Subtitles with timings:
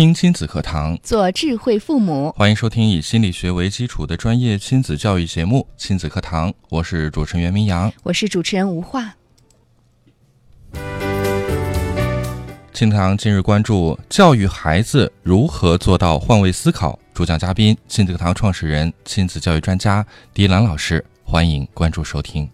[0.00, 2.32] 听亲子课堂，做智慧父母。
[2.34, 9.14] 欢迎收听以心理学为基础的专业亲子教育节目《亲子课堂》，我是主持人袁明阳，我是主持人吴化。
[12.72, 22.48] 课堂今日关注教育孩子如何做到换位思考，主讲嘉宾亲子课堂创始人、亲子教育专家狄兰老师，欢迎关注收听。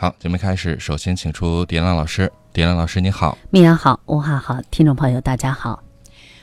[0.00, 2.32] 好，节目开始，首先请出迪兰老师。
[2.52, 5.82] 迪兰老师，你好，米阳好，吴哈好，听众朋友大家好。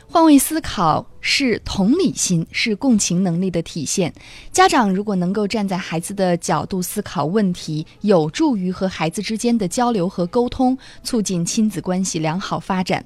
[0.10, 4.14] 换位思考是同理心，是共情能力的体现。
[4.52, 13.04] 家长如果能够站在孩子的角度思考问题，有助于和孩子之间的交流和沟通，促进亲子关系良好发展。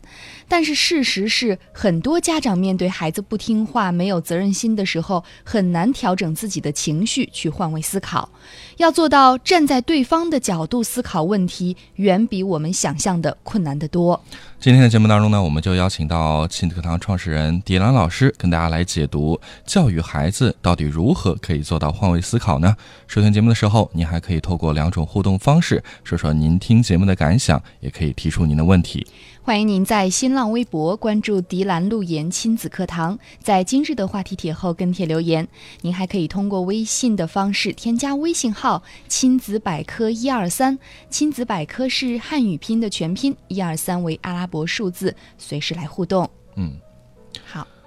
[0.49, 8.29] 但是事实是，很多家长面对孩子不听话、没有责任心的时候，很难调整自己的情绪去换位思考。
[8.75, 14.21] 要做到站在对方的角度思考问题，远比我们想象的困难得多。
[14.59, 22.75] 今天的节目当中呢，我们就邀请到亲子课堂创始人迪兰老师，跟大家来解读教育孩子到底如何可以做到换位思考呢？
[23.07, 29.05] 收听节目的时候，您还可以透过两种互动方式，说说您听节目的感想，也可以提出您的问题。
[29.41, 35.47] 欢迎您在新浪微博关注“迪兰路言亲子课堂”，在今日的话题帖后跟帖留言。
[35.81, 40.77] 您还可以通过微信的方式添加微信号“亲子百科一二三”，
[41.09, 46.29] 亲子百科是汉语拼的全拼，一二三为阿拉伯数字，随时来互动。
[46.55, 46.88] 嗯，好。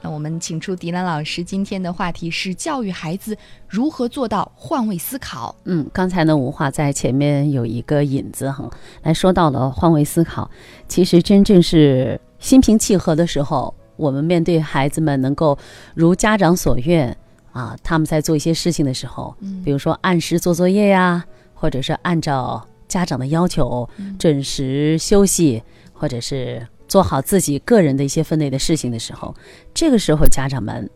[0.04, 5.54] 那我们请出迪兰老师，今天的话题是教育孩子如何做到换位思考。
[5.64, 8.68] 嗯，刚才呢，吴话在前面有一个引子哈，
[9.02, 10.50] 来说到了换位思考。
[10.88, 15.56] 其实真正是心平气和的时候，我们面对孩子们能够
[15.94, 17.16] 如家长所愿
[17.52, 19.32] 啊，他们在做一些事情的时候，
[19.64, 21.24] 比如说按时做作业呀，
[21.54, 25.62] 或者是按照家长的要求准时休息，
[25.92, 26.66] 或者是。
[26.92, 29.34] 做好自己个人的一些分内的事情的时候，
[29.72, 30.90] 这个时候家长们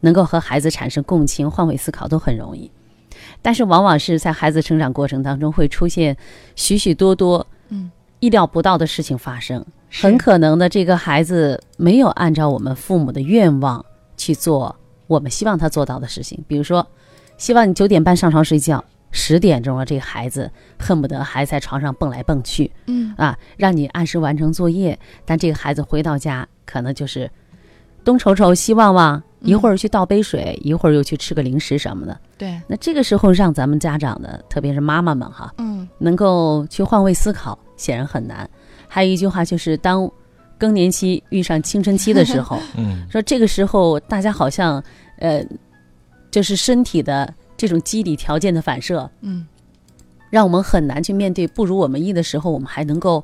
[0.00, 2.68] 能够和孩子产生共情、换位思考都很容易。
[3.40, 6.16] 但是往往是在孩子成长过程当中会出现
[6.56, 7.88] 许许多多嗯
[8.18, 14.74] 意料不到的事情发生，很可能的这个孩子没有按照我们父母的愿望去做
[15.06, 16.84] 我们希望他做到的事情，比如说
[17.36, 18.84] 希望你九点半上床睡觉。
[19.10, 24.98] 十点钟了，这个孩子恨不得还在床上蹦来蹦去，嗯啊，让你按时完成作业。
[25.24, 27.30] 但这个孩子回到家，可能就是
[28.04, 32.20] 东瞅瞅西望望，一会儿去倒杯水，一会儿又去吃个零食什么的。
[32.36, 38.48] 对，那这个时候让咱们家长呢，特别是妈妈们哈，嗯，能够去换位思考，显然很难。
[38.86, 40.10] 还有一句话就是，当
[40.58, 44.82] 更年期遇上青春期的时候，嗯，说这个时候大家好像，
[45.18, 45.42] 呃，
[46.30, 47.32] 就是身体的。
[47.58, 49.46] 这种机理条件的反射，嗯，
[50.30, 53.22] 让我们很难去面对不如我们意的时候，我们还能够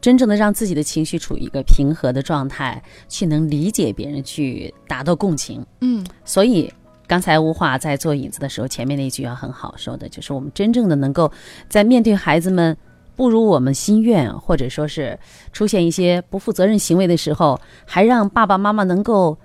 [0.00, 5.64] 真正的让自己的情绪处于一个平和的状态，去能理解别人，去达到共情。
[5.80, 6.70] 嗯，所以
[7.06, 11.30] 刚才吴华在做引子的时候，前面那句话很好说的，就是我们真正的能够
[11.68, 12.76] 在面对孩子们
[13.14, 15.18] 不如我们心愿，或者说是
[15.52, 19.38] 出现一些不负责任行为的时候，还让爸爸妈妈能够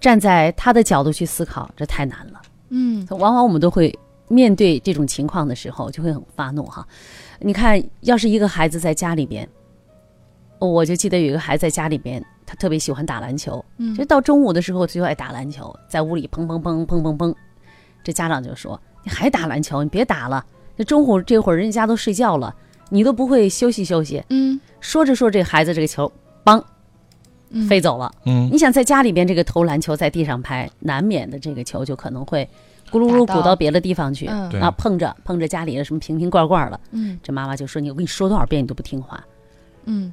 [0.00, 2.40] 站在他的角度去思考，这太难了。
[2.68, 3.96] 嗯，往往我们都会
[4.28, 6.86] 面对这种情况的时候，就会很发怒哈。
[7.40, 9.48] 你看，要是一个孩子在家里边，
[10.58, 17.34] 我就记得有一个孩子在家里边，他特别喜欢打篮球，嗯，就到中午的时候他就爱打篮球，在屋里砰砰砰砰砰砰，
[18.02, 19.82] 这家长就说：“你还打篮球？
[19.82, 20.44] 你别打了，
[20.76, 22.54] 这中午这会儿人家都睡觉了，
[22.88, 26.10] 你都不会休息休息。”嗯，说着说着，这孩子这个球，
[26.44, 26.62] 梆，
[27.68, 28.10] 飞走了。
[28.24, 32.48] 嗯，你想在家里边这个投篮球在地上拍，难免的这个球就可能会
[32.90, 36.78] 咕噜噜鼓到别的地方去，啊，碰着碰着家里的什么瓶瓶罐罐了。
[36.90, 39.24] 嗯，这妈妈就说你，我跟你说多少遍你都不听话。
[39.86, 40.12] 嗯，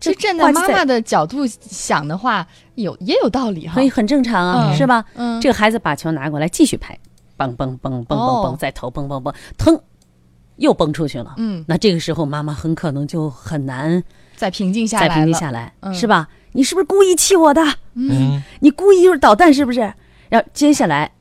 [0.00, 5.04] 其实站在妈妈的角度想的话，有也有道理哈，很很正常啊，是吧？
[5.14, 6.98] 嗯，这个孩子把球拿过来继续拍，
[7.38, 9.78] 嘣嘣嘣嘣嘣嘣，再投嘣嘣嘣，腾，
[10.56, 11.34] 又蹦出去了。
[11.38, 14.02] 嗯，那这个时候妈妈很可能就很难
[14.34, 16.28] 再平静下来，再平静下来，是吧？
[16.56, 17.62] 你是不是故意气我的？
[17.92, 19.80] 嗯，你故意就是捣蛋，是不是？
[20.30, 21.12] 然后接下来，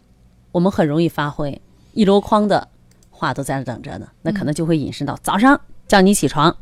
[0.54, 1.62] 我们很容易发挥
[1.94, 2.66] 一箩筐的
[3.10, 5.60] 话都在那等着呢，那可能就会引申到早上
[5.90, 6.56] 叫你起床，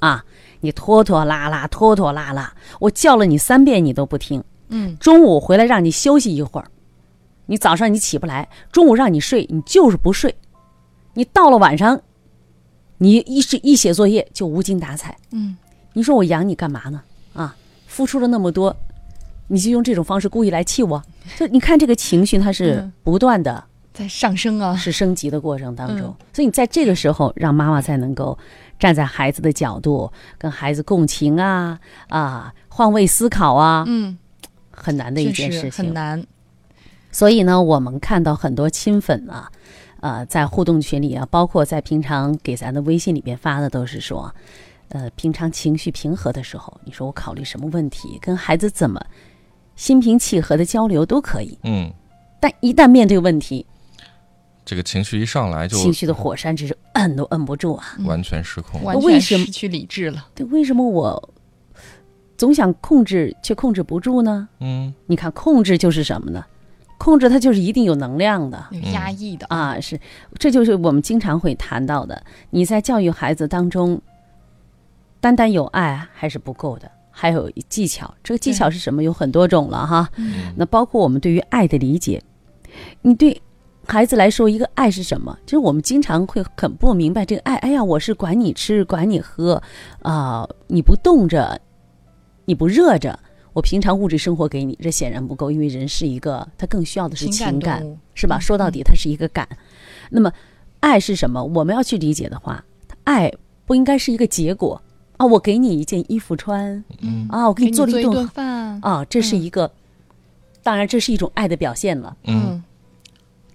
[0.00, 0.22] 啊，
[0.60, 4.44] 你拖拖拉拉，拖拖拉拉，我叫了你三遍你都不听。
[4.68, 6.70] 嗯，中午回来让你休息一会儿，
[7.46, 10.36] 你早上你起不来，中午让你睡，你就是不睡。
[11.14, 11.98] 你到了晚上，
[12.98, 15.16] 你一是一写作业就无精打采。
[15.30, 15.56] 嗯，
[15.94, 17.02] 你说我养你干嘛呢？
[17.98, 18.74] 啊，付出了那么多，
[19.48, 21.02] 你就用这种方式故意来气我？
[21.36, 23.64] 就你看这个情绪，它是嗯不断的。
[23.92, 28.38] 在上升啊，是升级的过程当中，嗯所以你在这个时候，让妈妈才能够
[28.78, 34.16] 站在孩子的角度，跟孩子共情啊啊，换位思考啊，嗯，
[34.70, 35.72] 很难的一件事情。
[35.72, 36.24] 很难。
[37.10, 39.50] 所以呢，我们看到很多亲粉啊，
[39.98, 44.32] 呃，在互动群里啊，包括在平常给咱的微信里边发的，都是说，
[44.90, 49.04] 呃，平常情绪平和的时候，你说我考虑什么问题，跟孩子怎么
[49.76, 51.92] 心平气和的交流都可以，嗯，
[52.40, 53.66] 但一旦面对问题，
[54.64, 57.96] 这个情绪一上来就情绪的火山只是摁都摁不住啊。
[58.04, 58.82] 完全失控。
[58.82, 60.26] 完全为什么失去理智了。
[60.34, 61.32] 对，为什么我
[62.36, 64.48] 总想控制却控制不住呢？
[64.60, 66.44] 嗯你看，控制就是什么呢？
[66.96, 70.00] 控制它就是一定有能量的有压抑的，啊，是，
[70.38, 72.20] 这就是我们经常会谈到的。
[72.50, 74.00] 你在教育孩子当中，
[75.20, 78.14] 单单有爱还是不够的，还有技巧。
[78.22, 79.02] 这个技巧是什么？
[79.02, 80.08] 有很多种了哈。
[80.16, 82.22] 嗯那包括我们对于爱的理解，
[83.02, 83.40] 你对
[83.86, 85.36] 孩子来说，一个爱是什么？
[85.46, 87.56] 就是我们经常会很不明白这个爱。
[87.56, 89.62] 哎呀，我是管你吃，管你喝，
[90.02, 91.60] 啊、你不冻着，
[92.44, 93.18] 你不热着，
[93.54, 97.82] 我平常物质生活给你，这显然不够，因为人是一个，他更需要的是情情感，
[98.14, 98.36] 是吧？
[98.36, 99.48] 嗯说到底，他是一个感。
[100.10, 100.30] 那么，
[100.80, 101.42] 爱是什么？
[101.42, 102.62] 我们要去理解的话，
[103.04, 103.32] 爱
[103.64, 104.80] 不应该是一个结果
[105.18, 105.26] 啊！
[105.26, 109.70] 我给你一件衣服穿嗯啊，我给给你做了一顿一顿饭，啊，这是嗯一个，
[110.62, 112.16] 当然这是一种爱的表现了。
[112.24, 112.62] 嗯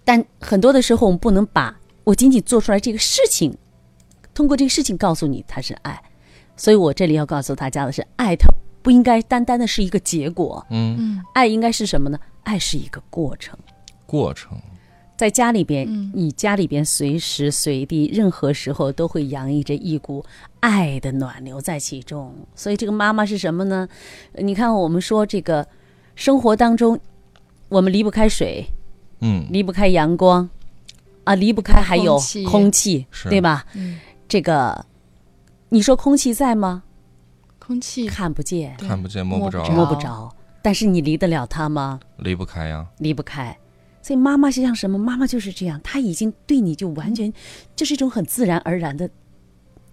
[0.06, 3.58] 但很多的时候，我们不能把我仅仅做出来这个事情，
[4.34, 6.00] 通过这个事情告诉你它是爱。
[6.56, 8.48] 所以我这里要告诉大家的是，爱它
[8.82, 12.20] 不应该单单的是一个结果，嗯，嗯爱应该是什么呢？
[12.44, 13.58] 爱是一个过程。
[14.06, 14.58] 过程。
[15.16, 20.26] 在家里边，嗯你家里边随时随地、任何时候都会洋溢着一股
[20.60, 22.34] 爱的暖流在其中。
[22.56, 23.88] 所以，这个妈妈是什么呢？
[24.34, 25.66] 呃你看，我们说这个
[26.16, 27.00] 生活当中，
[27.70, 28.66] 我们离不开水，
[29.22, 30.50] 嗯离不开阳光，
[31.26, 33.66] 啊，离不开还有空气空气，对吧？
[33.74, 34.86] 嗯，这个，
[35.70, 36.84] 你说空气在吗？
[37.60, 40.30] 空气看不见，看不见摸不着，摸不着，
[40.62, 42.00] 但是你离得了它吗？
[42.18, 42.86] 离不开呀。
[42.98, 43.56] 离不开。
[44.04, 45.00] 所以妈妈是像什么？
[45.00, 47.34] 妈妈就是这样，她已经对你就完全
[47.76, 49.10] 就是一种很自然而然的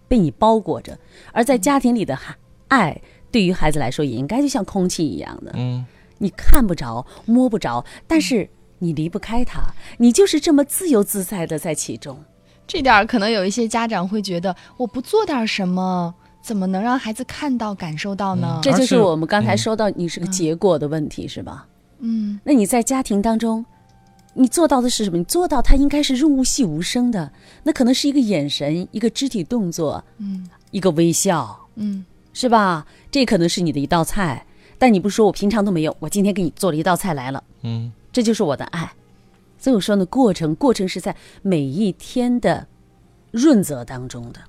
[0.07, 0.99] 被你包裹着。
[1.33, 2.37] 而在家庭里的孩
[2.69, 5.87] 爱，对于孩子来说也应该就像空气一样的，嗯
[6.19, 8.47] 你看不着、摸不着，但是
[8.81, 9.63] 你离不开它，
[9.99, 12.23] 你就是这么自由自在的在其中。
[12.67, 18.61] 这点儿可能有一些家长会觉得，我不做点儿什么，怎么能让孩子看到、感受到呢？
[18.63, 21.67] 这就是我们刚才嗯说到你是个结果的问题，是吧？
[22.01, 23.65] 嗯那你在家庭当中，
[24.41, 25.19] 你做到的是什么？
[25.19, 27.31] 你做到它应该是润物细无声的，
[27.65, 32.87] 那可能是一个眼神、一个肢体动作、嗯一个微笑，嗯是吧？
[33.11, 34.47] 这可能是你的一道菜，
[34.79, 38.91] 但你不说我平常都没有，我今天给你做了一道菜来了，嗯这就是我的爱。
[39.59, 42.67] 所以我说呢，过程过程是在每一天的
[43.31, 44.41] 润泽当中的。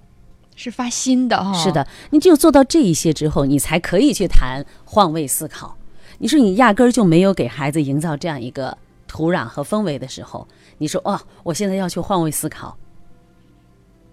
[0.55, 5.75] 是发心的哈、是，的，你只有做到这一些之后，你才可以去谈换位思考。
[6.19, 8.77] 你说你压根儿就没有给孩子营造这样一个
[9.11, 12.77] 土壤和氛围的时候，你说哦，我现在要去换位思考，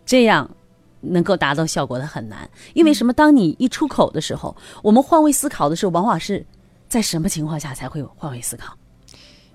[0.05, 0.51] 这样
[1.01, 2.51] 能够达到效果的很难。
[2.75, 3.13] 因为什么？
[3.13, 6.45] 当你一出口的时候，我们换位思考的时候，往往是
[6.89, 8.75] 在什么情况下才会有换位思考？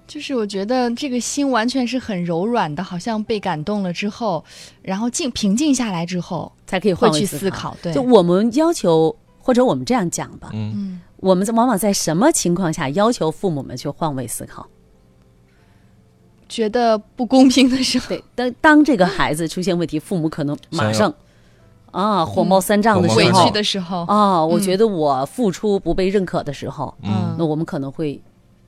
[0.08, 4.42] 就是我觉得这个心完全是很柔软的，好像被感动了之后，
[4.82, 7.76] 然后静平静下来之后，才可以会去换位思思考。
[7.82, 14.66] 对，就我们要求，或者我们这样讲吧，嗯嗯，我们在往往在什么情况下要求父母们去换位思考？
[16.50, 21.14] 觉得不公平的时候，对，当当这个孩子出现问题，父母可能马上
[21.92, 27.36] 啊火冒三丈的时候委屈的时候，啊，我嗯觉得我付出不被认可的时候，嗯。
[27.38, 28.22] 那我们可能会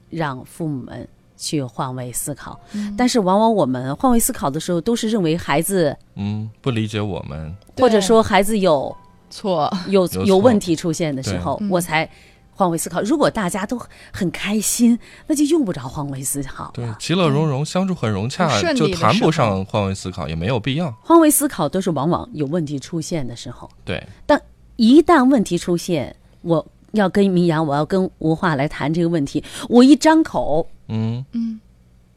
[0.10, 2.60] 让父母们去换位思考。
[2.74, 2.96] 嗯。
[2.98, 8.96] 但是往往我们换位思考的时候，都是认为孩子嗯，不理解我们，或者说孩子有
[9.30, 11.70] 错，有有问题出现的时候，嗯。
[11.70, 12.10] 我才
[12.56, 13.02] 换位思考。
[13.02, 13.80] 如果大家都
[14.12, 14.98] 很开心，
[15.28, 16.88] 那就用不着换位思考对，。
[16.98, 20.92] 其乐融融，相处很融洽就谈不上换位思考，也没有必要。
[21.04, 23.70] 换位思考都是往往有问题出现的时候。
[23.84, 24.42] 对，但
[24.78, 31.60] 一旦问题出现，我要跟明阳，我要跟吴化来谈这个问题，我一张口，嗯嗯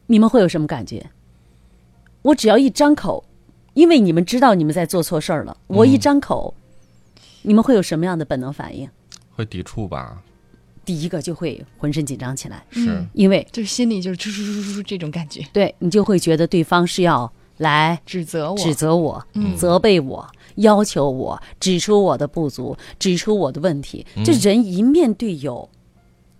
[0.07, 1.09] 你们会有什么感觉？
[2.21, 3.23] 我只要一张口，
[3.73, 5.55] 因为你们知道你们在做错事儿了。
[5.67, 6.53] 我一张口，
[7.43, 8.89] 你们会有什么样的本能反应？
[9.35, 10.21] 会抵触吧？
[10.89, 12.89] 第一个就会浑身紧张起来，是。
[12.89, 19.55] 嗯，因为就是心里就是突突突突突这种感觉，对你就会觉得对方是要来指责我，指责我、嗯。
[19.55, 24.03] 责备我、要求我、指出我的不足、指出我的问题。
[24.25, 25.69] 这人一面对有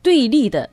[0.01, 0.67] 对立的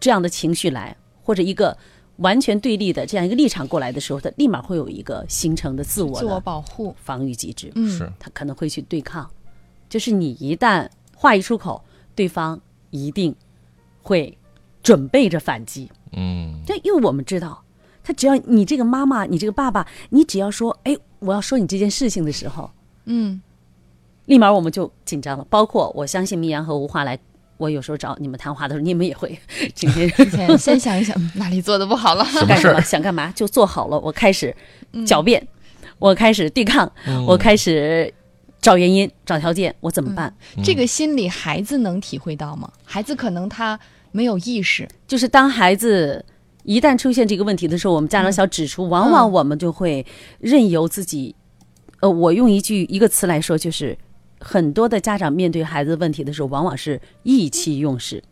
[0.00, 1.76] 这样的情绪来，或者一个
[2.16, 9.30] 完全对立的这样一个立场过来的时候，他立马会有一个形成的自我自我保护，防御机制，嗯，是，他可能会去对抗。
[9.90, 11.84] 就是你一旦话一出口，
[12.14, 13.34] 对方一定
[14.02, 14.36] 会
[14.82, 15.90] 准备着反击。
[16.12, 17.62] 嗯对，因为我们知道，
[18.04, 22.70] 他只要你这个妈妈，你这个爸爸，你只要说，哎，我要说你这件事情的时候，
[23.06, 23.40] 嗯，
[24.26, 25.46] 立马我们就紧张了。
[25.48, 27.18] 包括我相信明阳和吴华来，
[27.56, 29.38] 我有时候找你们谈话的时候，你们也会
[29.74, 32.80] 今天 先先想一想嗯哪里做的不好了，干什么？
[32.82, 34.54] 想干嘛就做好了，我开始
[35.06, 35.46] 狡辩，
[35.98, 36.90] 我开始对抗，
[37.26, 38.12] 我开始
[38.62, 40.32] 找原因、找条件，我怎么办？
[40.64, 42.72] 这个心理孩子能体会到吗？
[42.84, 43.78] 孩子可能他
[44.12, 46.24] 没有意识，就是当孩子
[46.62, 50.06] 一旦出现这个问题的时候，我们家长想指出，往往我们就会
[50.38, 51.34] 任由自己。
[52.00, 53.98] 呃，我用一句一个词来说，就是
[54.40, 58.22] 很多的家长面对孩子问题的时候，往往是意气用事，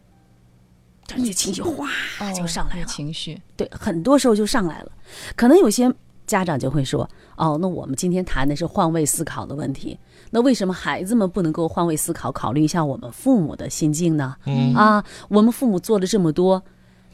[1.07, 1.89] 他那情绪哗
[2.33, 2.87] 就上来有了。
[2.89, 4.93] 情绪，对，很多时候就上来了。
[5.35, 5.93] 可能有些
[6.27, 9.99] 家长就会说：“哦，那我们今天谈的是换位思考的问题，
[10.31, 14.37] 那为什么孩子们不能够换位思考，考虑一下我们父母的心境呢？
[14.47, 16.63] 嗯啊，我们父母做了这么多，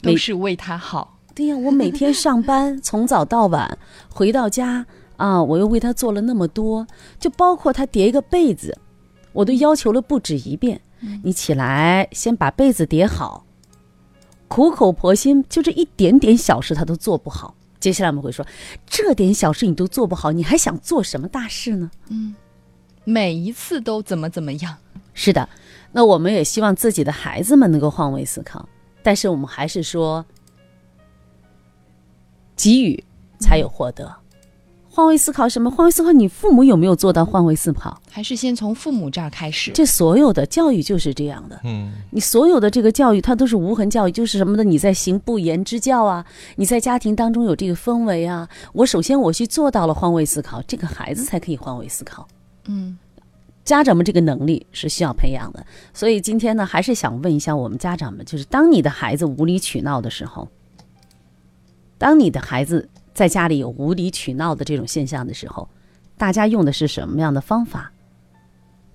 [0.01, 3.77] 每都是为他好，对呀，我每天上班从早到晚，
[4.09, 6.85] 回到家啊，我又为他做了那么多，
[7.19, 8.77] 就包括他叠一个被子，
[9.33, 10.79] 我都要求了不止一遍。
[11.23, 13.45] 你起来先把被子叠好，
[14.47, 17.55] 苦口婆心，就这一点点小事他都做不好。
[17.79, 18.45] 接下来我们会说，
[18.87, 21.91] 这点小事你都做不好，你还想做什么大事呢？
[23.09, 24.75] 每一次都怎么怎么样，
[25.13, 25.47] 是的，
[25.93, 28.67] 那我们也希望自己的孩子们能够换位思考，
[29.01, 30.25] 但是我们还是说，
[32.57, 33.01] 给予
[33.39, 34.13] 才有获得。
[34.89, 35.71] 换位思考什么？
[35.71, 37.97] 换位思考，你父母有没有做到换位思考？
[38.11, 41.61] 还是先从父母这儿开始，这所有的教育就是这样的。
[41.63, 44.65] 嗯你所有的这个教育，它都是无痕教育，就是什么的？
[44.65, 46.25] 你在行不言之教啊，
[46.57, 48.49] 你在家庭当中有这个氛围啊。
[48.73, 52.27] 我首先我去做到了换位思考，这个孩子才可以换位思考。
[52.67, 52.97] 嗯，
[53.65, 60.47] 家长们这个能力是需要培养的，所以今天呢，还是想问一下我们家长们，就是当你的孩子无理取闹的时候，
[61.97, 65.67] 当你的孩子在家里有无理取闹的这种现象的时候，
[66.17, 67.91] 大家用的是什么样的方法，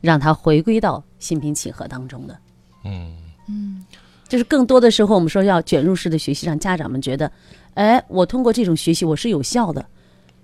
[0.00, 2.38] 让他回归到心平气和当中的？
[2.84, 3.16] 嗯。
[3.48, 3.84] 嗯。
[4.28, 7.30] 就是更多的时候，我们说要卷入式的学习，让家长们觉得，
[7.74, 9.84] 哎，我通过这种学习我是有效的，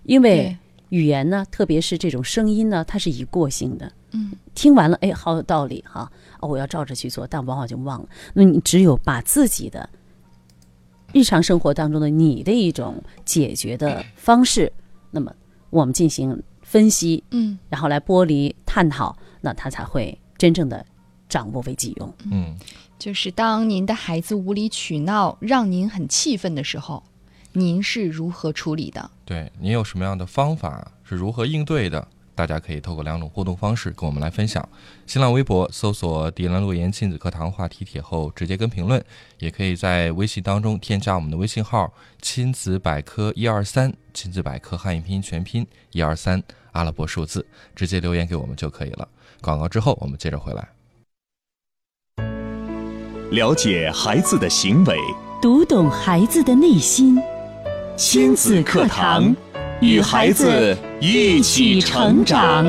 [0.03, 0.59] 因为对，
[0.90, 3.92] 语言呢，特别是这种声音呢，它是一过性的。
[4.12, 8.09] 嗯，听完了，哎，好有道理哈、哦，我要照着去做，但往往就忘了。
[8.33, 9.88] 那你只有把自己的
[11.12, 14.73] 日常生活当中的你的一种解决的方式，
[15.11, 15.30] 那么
[15.71, 20.85] 我们进行分析，嗯，然后来剥离探讨，那他才会真正的
[21.28, 22.14] 掌握为己用。
[22.30, 22.57] 嗯
[22.99, 27.04] 就是当您的孩子无理取闹，让您很气愤的时候，
[27.59, 29.11] 您是如何处理的？
[29.25, 32.07] 对您有什么样的方法是如何应对的？
[32.35, 34.67] 大家可以透过两种互动方式跟我们来分享。
[35.09, 39.05] 新浪微博搜索“迪兰路言亲子课堂”话题帖后直接跟评论，
[39.41, 49.09] 也可以在微信当中添加我们的微信号“亲子百科一二三”，亲子百科汉语拼音全拼一二三阿拉伯数字，直接留言给我们就可以了。
[49.41, 50.69] 广告之后我们接着回来。
[53.33, 54.97] 了解孩子的行为，
[55.43, 57.21] 读懂孩子的内心，
[57.99, 59.35] 亲子课堂，
[59.81, 62.64] 与孩子一起成长。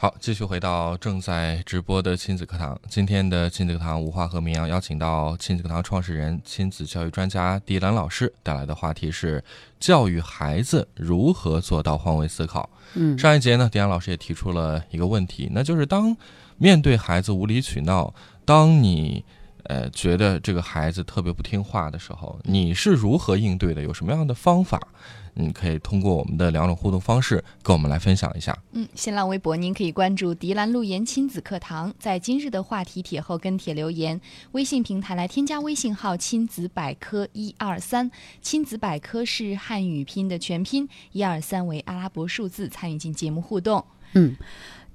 [0.00, 2.80] 好，继续回到正在直播的亲子课堂。
[2.88, 9.42] 今天的亲子课堂，吴化和明阳邀请到亲子课堂创始人、亲子教育专家迪兰老师带来的话题是
[9.80, 12.70] 教育孩子如何做到换位思考。
[12.94, 16.16] 嗯，上一节呢，迪兰老师也提出了一个问题，那就是当
[16.58, 18.14] 面对孩子无理取闹，
[18.44, 19.24] 当你
[19.68, 23.82] 呃觉得这个孩子特别不听话的时候，你是如何应对的？
[23.82, 24.80] 有什么样的方法？
[25.34, 28.58] 你，可以通过我们的两种互动方式跟我们来分享一下。
[28.72, 34.20] 嗯，新浪微博您可以关注“迪兰路言亲子课堂”，在今日的话题帖后跟帖留言。
[34.50, 38.10] 微信平台来添加微信号“亲子百科一二三”，
[38.42, 43.84] 亲子百科是汉语拼音的全拼，一二三为阿拉伯数字，参与进节目互动。
[44.14, 44.34] 嗯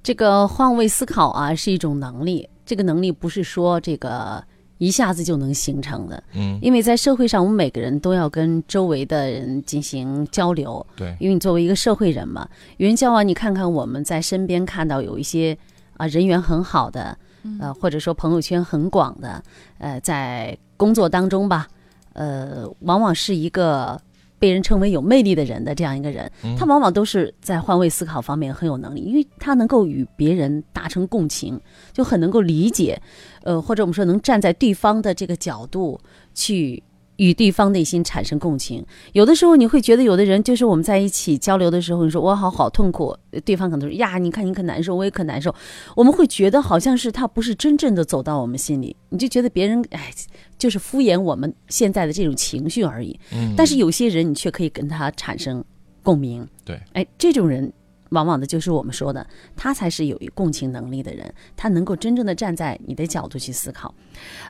[0.01, 2.50] 这个换位思考啊，是一种能力。
[2.65, 4.44] 这个能力不是说这个
[4.86, 6.22] 一下子就能形成的。
[6.34, 12.48] 嗯，因为在社会上，我们每个人都要跟周围的人进行交流，对，因为你作为一个社会人嘛，
[12.78, 15.58] 与人交往，你看看我们在身边看到有一些
[15.98, 17.18] 啊、人缘很好的，
[17.60, 19.42] 呃，或者说朋友圈很广的，
[19.78, 21.68] 呃，在工作当中吧，
[22.13, 24.00] 呃，往往是一个
[24.44, 31.58] 被人称为有魅力的人的这样一个人，他往往都是在换位思考方面很有能力，因为他能够与别人达成共情，
[31.94, 33.02] 就很能够理解，
[33.44, 35.98] 呃，或者我们说能站在对方的这个角度
[36.34, 36.84] 去。
[37.24, 43.15] 与对方内心产生共情，有的时候你会觉得，有的人就是我们在一起交流的时候，你说我好好痛苦，
[43.46, 45.53] 对方可能说呀，你看你可难受，我也可难受，
[45.96, 50.12] 我们会觉得好像是他不是真正的走到我们心里，你就觉得别人哎，
[50.58, 53.18] 就是敷衍我们现在的这种情绪而已。
[53.32, 55.63] 嗯，但是有些人你却可以跟他产生
[56.01, 56.46] 共鸣。
[56.65, 57.72] 对，哎，这种人
[58.13, 63.93] 往往的就是我们说的，他才是有共情能力的人，他能够真正的站在你的角度去思考。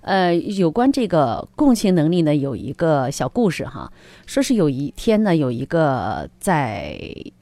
[0.02, 3.92] 呃，有关这个共情能力呢，有一个小故事哈，
[4.26, 7.00] 说是有一天呢，有一个在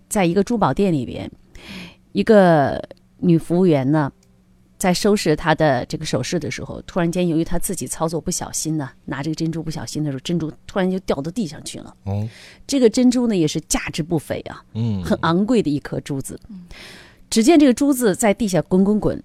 [0.08, 1.30] 在一个珠宝店里边，
[2.12, 2.82] 一个
[3.18, 4.12] 女服务员呢。
[4.82, 11.96] 在收拾他的这个首饰的时候，突然间由于他自己操作不小心呢，拿这个珍珠不小心的时候，珍珠突然就掉到地上去了。
[12.06, 12.28] 哦，
[12.66, 16.40] 这个珍珠呢也是价值不菲啊，嗯，很昂贵的一颗珠子。
[17.30, 19.24] 只见这个珠子在地下滚滚滚，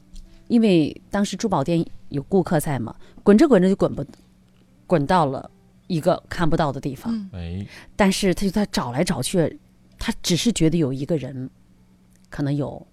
[0.49, 4.05] 因为当时珠宝店有顾客在嘛，滚着滚着就滚不
[4.87, 5.51] 滚到了
[5.87, 7.31] 一个看不到的地方。
[7.97, 9.59] 但是他就在找来找去，
[9.99, 11.49] 他只是觉得有一个人
[12.29, 12.87] 可能有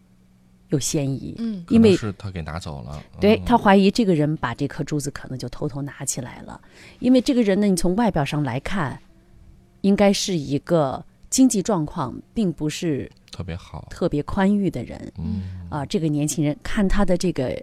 [0.73, 6.59] 有嫌疑，嗯因为是他给拿走了，嗯对他怀疑这个人把这颗珠子可能就偷偷拿起来了，
[6.99, 8.99] 因为这个人呢，你从外表上来看，
[9.81, 15.85] 应该是一个经济状况并不是特别好，特别宽裕的人嗯，啊。
[15.85, 17.61] 这个年轻人看他的这个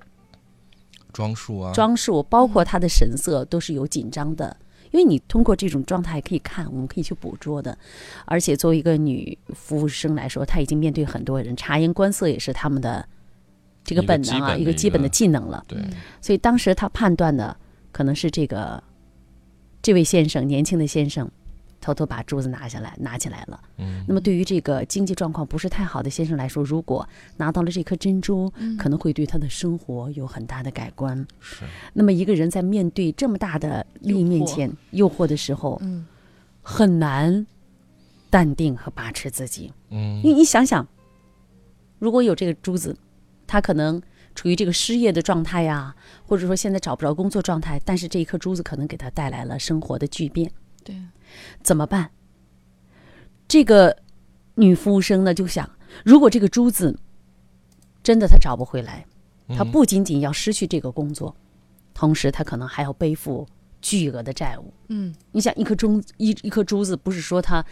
[1.13, 4.57] 装束啊，装束，包括他的神色，都是有紧张的。
[4.91, 7.77] 因为你通过这种状态可以看，我们可以去捕捉的。
[8.25, 13.07] 而且作为一个女服务生来说，她已经面对很多人，察言观色也是他们的
[13.85, 15.65] 这个本能啊，一个基本的技能了。
[15.69, 15.79] 对，
[16.21, 17.57] 所以当时她判断的
[17.93, 18.83] 可能是这个
[19.81, 21.31] 这位先生，年轻的先生，
[21.81, 23.61] 偷偷把珠子拿下来，拿起来了。
[23.79, 31.27] 嗯，那么对于这个经济状况不是太好的先生来说，如果拿到了这颗珍珠，可能会对他的生活有很大的改观。
[31.41, 36.07] 是，那么一个人在面对这么大的利益面前诱惑的时候，嗯。
[36.63, 37.47] 很难
[38.29, 39.73] 淡定和把持自己。
[39.89, 40.21] 嗯。
[40.23, 40.87] 因为你想想，
[41.99, 42.95] 如果有这个珠子，
[43.47, 44.01] 他可能
[44.35, 50.53] 处于这个失业的状态呀，或者说现在找不着工作状态，但是这一颗珠子可能给他带来了生活的巨变，
[50.85, 50.95] 对，
[51.63, 52.11] 怎么办？
[53.49, 53.97] 这个
[54.55, 55.69] 女服务生呢就想，
[56.05, 56.99] 如果这个珠子
[58.03, 59.05] 真的她找不回来，
[59.49, 61.35] 她嗯不仅仅要失去这个工作，
[61.93, 63.47] 同时她可能还要背负
[63.81, 64.73] 巨额的债务。
[64.89, 67.65] 嗯你想，一颗珠一一颗珠子，不是说她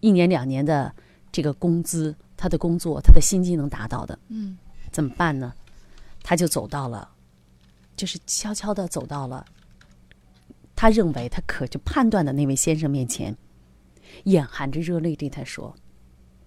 [0.00, 0.92] 一年两年的
[1.30, 4.56] 这个工资、她的工作、她的薪金能达到的，嗯
[4.90, 5.52] 怎么办呢？
[6.22, 7.08] 她就走到了，
[7.96, 9.44] 就是悄悄的走到了
[10.80, 13.36] 他认为他可就判断的那位先生面前，
[14.26, 15.74] 眼含着热泪对他说：“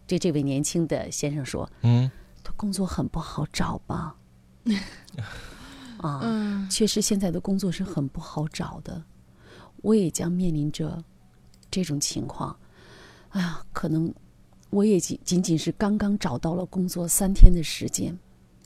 [0.08, 2.10] 对这位年轻的先生说，嗯
[2.42, 4.16] 他工作很不好找吧？
[6.00, 9.04] 啊，嗯确实现在的工作是很不好找的，
[9.82, 11.04] 我也将面临着
[11.70, 12.58] 这种情况。
[13.32, 14.14] 哎呀，可能
[14.70, 18.18] 我也仅仅仅是刚刚找到了工作三天的时间。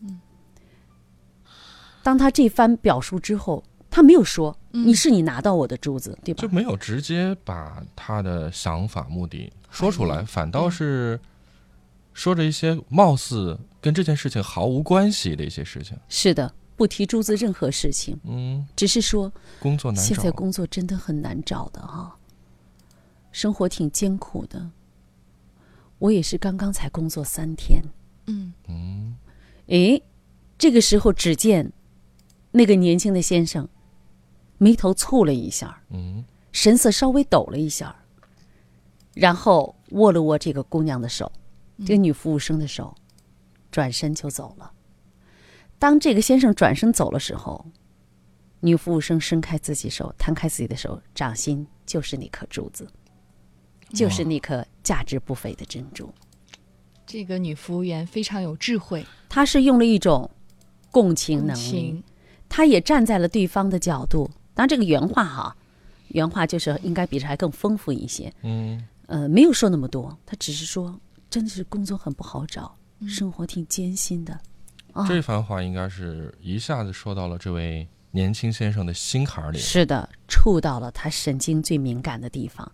[0.03, 0.21] 嗯，
[2.03, 3.63] 当他这番表述之后，
[3.95, 6.41] 他没有说、你是你拿到我的珠子，对吧？
[6.41, 6.49] 就？
[6.49, 11.17] 没有直接把他的想法、目的说出哎来，反倒是
[12.13, 15.97] 说着一些貌似跟这件事情毫无关系的一些事情。
[16.09, 19.31] 是的，不提珠子任何事情，嗯，只是说
[19.61, 20.13] 工作难找。
[20.13, 22.17] 现在，工作真的很难找的哈、
[23.31, 24.71] 生活挺艰苦的。
[25.99, 27.81] 我也是刚刚才工作三天，
[28.27, 28.51] 嗯。
[28.67, 29.15] 嗯。
[29.67, 30.03] 诶，
[30.57, 31.71] 这个时候只见
[32.51, 33.69] 那个年轻的先生
[34.57, 37.95] 眉头蹙了一下，嗯神色稍微抖了一下，
[39.13, 41.31] 然后握了握这个姑娘的手，
[41.79, 42.95] 这个女服务生的手，
[43.69, 44.71] 转身就走了。
[45.77, 47.65] 当这个先生转身走的时候，
[48.61, 52.87] 女服务生伸开自己手，摊开自己的手，掌心就是那颗珠子，
[53.89, 56.09] 就是那颗价值不菲的珍珠。
[57.05, 60.31] 这个女服务员非常有智慧，她是用了一种
[60.89, 62.01] 共情能力，
[62.47, 64.31] 她也站在了对方的角度。
[64.55, 65.55] 当然，这个原话哈，
[66.07, 68.33] 原话就是应该比这还更丰富一些。
[68.41, 72.75] 嗯呃，没有说那么多，他只是说，真的是工作很不好找，
[73.07, 74.39] 生活挺艰辛的。
[74.93, 79.59] 啊，这番话应该是一下子说到了这位年轻先生的心坎儿里。
[79.59, 82.71] 是的，触到了他神经最敏感的地方，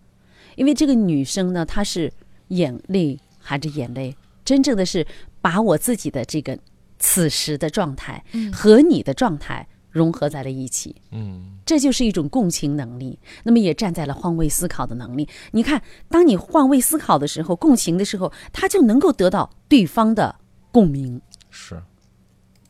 [0.56, 2.10] 因为这个女生呢，她是
[2.48, 5.06] 眼泪含着眼泪，真正的是
[5.40, 6.56] 把我自己的这个
[6.98, 10.96] 此时的状态和你的状态融合在了一起。
[11.12, 15.28] 嗯，这就是一种共情能力，那么也站在了换位思考的能力。
[15.52, 20.34] 你看，当你换位思考的时候，共情的时候，他就能够得到对方的
[20.72, 21.20] 共鸣。
[21.50, 21.80] 是，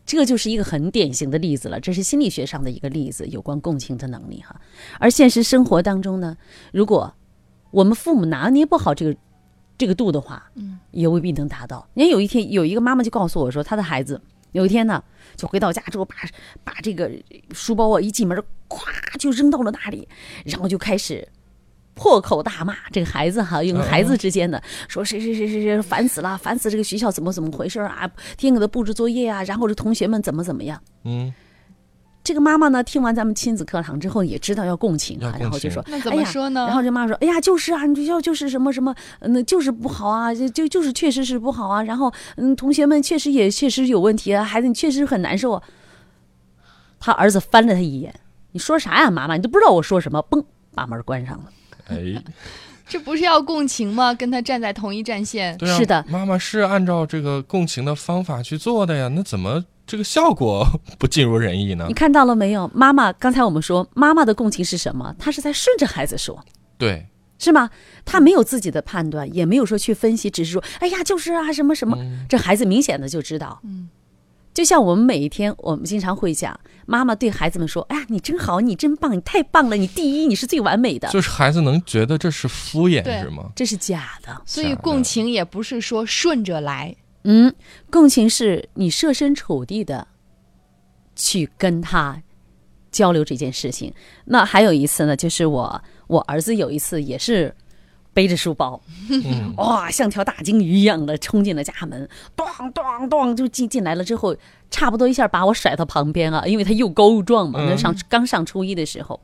[0.04, 4.60] 这个就是一个很典型的例子了，这是心理学上的一个例子，有关共情的能力哈。
[4.98, 6.36] 而现实生活当中呢，
[6.72, 7.14] 如果
[7.70, 9.16] 我们父母拿捏不好这个
[9.78, 11.88] 这个度的话，嗯，也未必能达到。
[11.94, 14.20] 人家有一天有一个妈妈就告诉我说，她的孩子
[14.52, 15.02] 有一天呢，
[15.36, 16.14] 就回到家之后把
[16.64, 17.10] 把这个
[17.52, 18.38] 书包啊一进门，
[18.68, 18.80] 咵
[19.18, 20.08] 就扔到了那里，
[20.44, 21.28] 然后就开始。
[21.94, 28.10] 破口大骂这个孩子哈，用孩子之间的说谁谁谁谁谁烦死了，烦死这个学校怎么怎么回事啊？
[28.38, 30.82] 天天给他布置作业啊，然后这同学们怎么怎么样？
[31.04, 31.32] 嗯，
[32.24, 41.82] 这个妈妈呢，听完咱们亲子课堂之后，也知道要共情啊，然后就说那怎么说呢哎呀然后这妈妈说：“哎呀，就是啊，你学校就是什么什么，呃那就是不好啊，就就就是确实是不好啊。
[41.82, 45.62] 然后嗯，同学们确实也确实有问题啊，孩子你确实很难受啊。”
[47.00, 48.14] 他儿子翻了他一眼
[48.52, 49.36] ：“你说啥呀，妈妈？
[49.36, 51.44] 你都不知道我说什么？”嘣，把门关上了。
[51.88, 52.22] 哎，
[52.86, 54.14] 这不是要共情吗？
[54.14, 55.58] 跟他站在同一战线。
[55.58, 60.66] 对啊，是的妈妈是按照这个共情的方法去做的呀，那怎么这个效果
[60.98, 61.94] 不尽如人意呢你？
[61.94, 62.70] 看到了没有？
[62.74, 65.14] 妈妈，刚才我们说妈妈的共情是什么？
[65.18, 66.42] 她是在顺着孩子说。
[66.78, 67.06] 对，
[67.38, 67.68] 是吗？
[68.04, 71.96] 她没有自己的判断，也没有说去分析，只是说，哎呀，就是啊，什么什么，
[72.28, 73.60] 这孩子明显的就知道。
[73.64, 73.88] 嗯，
[74.54, 81.08] 就像我们每一天，我们经常会讲，妈妈对孩子们说，哎呀，你真好，你真棒，你太棒了，你第一，你是最完美的。
[81.08, 83.50] 就是孩子能觉得这是敷衍是吗？
[83.54, 84.42] 这是假的。
[84.44, 87.54] 所以共情也不是说顺着来，嗯，
[87.90, 90.08] 共情是你设身处地的
[91.14, 92.22] 去跟他
[92.90, 93.94] 交流这件事情。
[94.24, 97.54] 那还有一次呢，就是我我儿子有一次也是
[98.12, 104.36] 背着书包，嗯哇，像条大鲸鱼一样的冲进了家门，咚咚咚就进进来了之后，
[104.70, 109.20] 差不多一下把我甩到旁边啊，因为他又高又壮嘛，那上刚上初一的时候。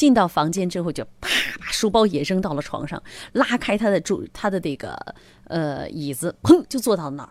[0.00, 1.28] 进到房间之后，就啪
[1.60, 4.98] 把书包也扔到了床上，拉开他的住他的这个
[5.44, 7.28] 呃椅子，砰就坐到那儿。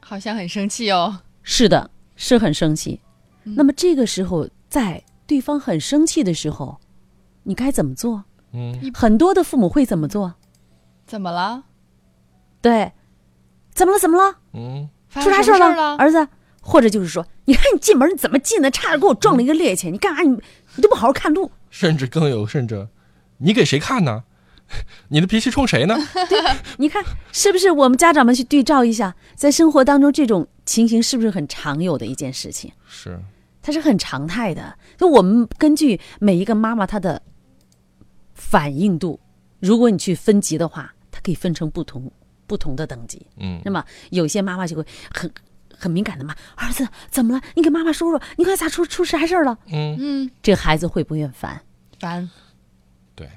[0.00, 1.20] 好像很生气哦。
[1.42, 3.02] 是的，是很生气。
[3.42, 6.80] 那么这个时候，在对方很生气的时候，
[7.42, 8.24] 你该怎么做？
[8.54, 10.36] 嗯，很多的父母会怎么做？
[11.04, 11.64] 怎么了？
[12.62, 12.92] 对，
[13.74, 13.98] 怎么了？
[13.98, 14.38] 怎么了？
[14.54, 15.96] 嗯，出啥事儿了，事儿了？
[15.96, 16.26] 儿子？
[16.64, 18.70] 或者就是说，你看你进门你怎么进的？
[18.70, 19.90] 差点给我撞了一个趔趄！
[19.90, 20.22] 你干啥？
[20.22, 20.40] 你
[20.76, 21.50] 你都不好好看路。
[21.70, 22.88] 甚至更有甚者，
[23.38, 24.24] 你给谁看呢？
[25.08, 25.94] 你的脾气冲谁呢？
[26.30, 26.40] 对
[26.78, 27.70] 你看是不是？
[27.70, 32.72] 我们家长们去对照一下，在生活当中这种情形是不是很常有的一件事情？
[32.88, 33.20] 是，
[33.60, 34.76] 它是很常态的。
[34.96, 37.20] 就我们根据每一个妈妈她的
[38.34, 39.20] 反应度，
[39.60, 42.10] 如果你去分级的话，它可以分成不同
[42.46, 43.26] 不同的等级。
[43.38, 45.30] 嗯那么有些妈妈就会很
[45.82, 47.42] 很敏感的骂儿子怎么了？
[47.56, 49.58] 你给妈妈说说，你看咋出出啥事儿了？
[49.66, 51.60] 嗯，嗯，这孩子会不会烦？
[51.98, 52.30] 烦。
[53.16, 53.28] 对，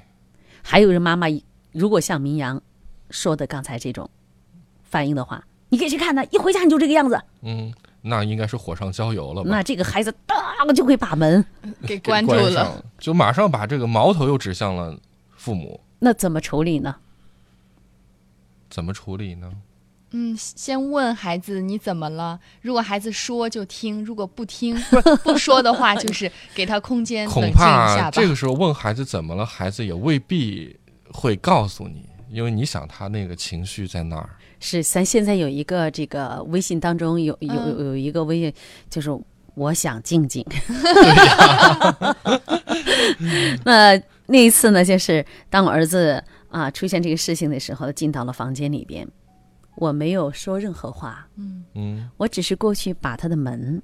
[0.62, 1.26] 还有人妈妈
[1.72, 2.62] 如果像明阳
[3.10, 4.08] 说的刚才这种
[4.84, 6.24] 反应的话，你给谁看呢？
[6.26, 9.50] 一回家你就这个样子，嗯，那应该是火上浇油了吧？
[9.50, 11.44] 那这个孩子当就会把门，
[11.82, 12.52] 给给关住了。
[12.52, 14.96] 上，就马上把这个矛头又指向了
[15.36, 16.94] 父母，那怎么处理呢？
[18.70, 19.52] 怎么处理呢？
[20.12, 22.38] 嗯，先问孩子你怎么了？
[22.62, 28.10] 如果孩子说就听，如果不听 不不说的话，就是给他空间冷恐静一下怕。
[28.10, 30.74] 这个时候问孩子怎么了，孩子也未必
[31.10, 34.30] 会告诉你，因为你想他那个情绪在那儿。
[34.58, 38.52] 是咱现在有一个这个微信当中有有有有一个微信，
[38.88, 39.10] 就是
[39.54, 40.44] 我想静静。
[43.64, 49.06] 那那一次呢，就是当我儿子啊出现这个事情的时候，进到了房间里边，
[49.76, 51.28] 我没有说任何话，
[51.74, 52.10] 嗯。
[52.16, 53.80] 我只是过去把他的门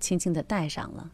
[0.00, 1.10] 轻轻的带上了，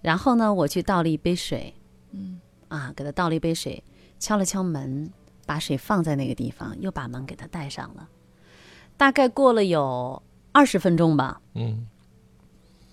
[0.00, 1.74] 然后呢，我去倒了一杯水，
[2.12, 3.82] 嗯，啊，给他倒了一杯水，
[4.18, 5.10] 敲了敲门，
[5.44, 8.08] 把水放在那个地方，又把门给他带上了。
[8.96, 11.86] 大概过了有二十分钟吧，嗯。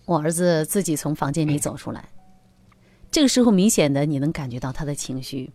[0.05, 2.09] 我儿子自己从房间里走出来，
[3.11, 5.53] 这个时候明显的你能感觉到他的情绪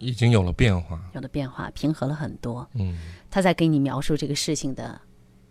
[0.00, 1.00] 已经有了变化。
[1.14, 2.68] 有了变化，平和了很多。
[2.74, 2.98] 嗯
[3.30, 5.00] 他在给你描述这个事情的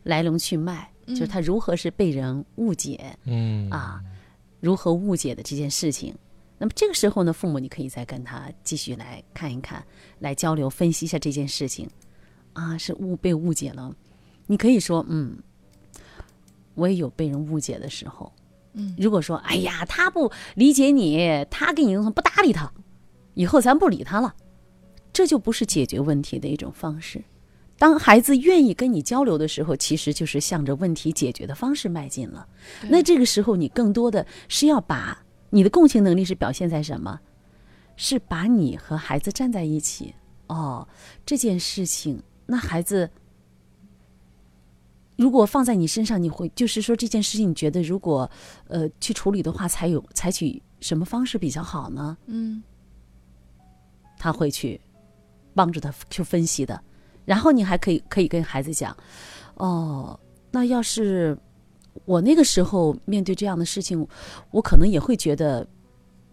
[0.03, 4.01] 来龙去脉，就是他如何是被人误解，嗯啊，
[4.59, 6.13] 如何误解的这件事情。
[6.57, 9.81] 那么这个时候呢，父母你可以再跟他继续来看一看，
[10.19, 11.89] 来交流分析一下这件事情，
[12.51, 13.95] 啊，是误被误解了。
[14.45, 15.38] 你可以说，嗯，
[16.73, 18.29] 我也有被人误解的时候，
[18.73, 22.69] 嗯如果说哎呀他不理解你，他给你不搭理他，
[23.39, 24.36] 以后咱不理他了，
[25.13, 27.23] 这就不是解决问题的一种方式。
[27.78, 32.45] 当孩子愿意跟你交流的时候，其实就是向着问题解决的方式迈进了。
[32.89, 35.17] 那这个时候，你更多的是要把
[35.49, 37.17] 你的共情能力是表现在什么？
[37.95, 40.13] 是把你和孩子站在一起。
[40.47, 40.86] 哦，
[41.25, 43.10] 这件事情，那孩子
[45.15, 48.30] 如果放在你身上，你会就是说这件事情，你觉得如果
[48.67, 52.17] 呃去处理的话，采有采取什么方式比较好呢？
[52.25, 52.62] 嗯
[54.19, 54.79] 他会去
[55.55, 56.79] 帮着他去分析的。
[57.25, 58.95] 然后你还可以可以跟孩子讲，
[59.55, 60.19] 哦，
[60.51, 61.38] 那要是
[62.05, 64.08] 我那个时候面对这样的事情，
[64.51, 65.67] 我可能也会觉得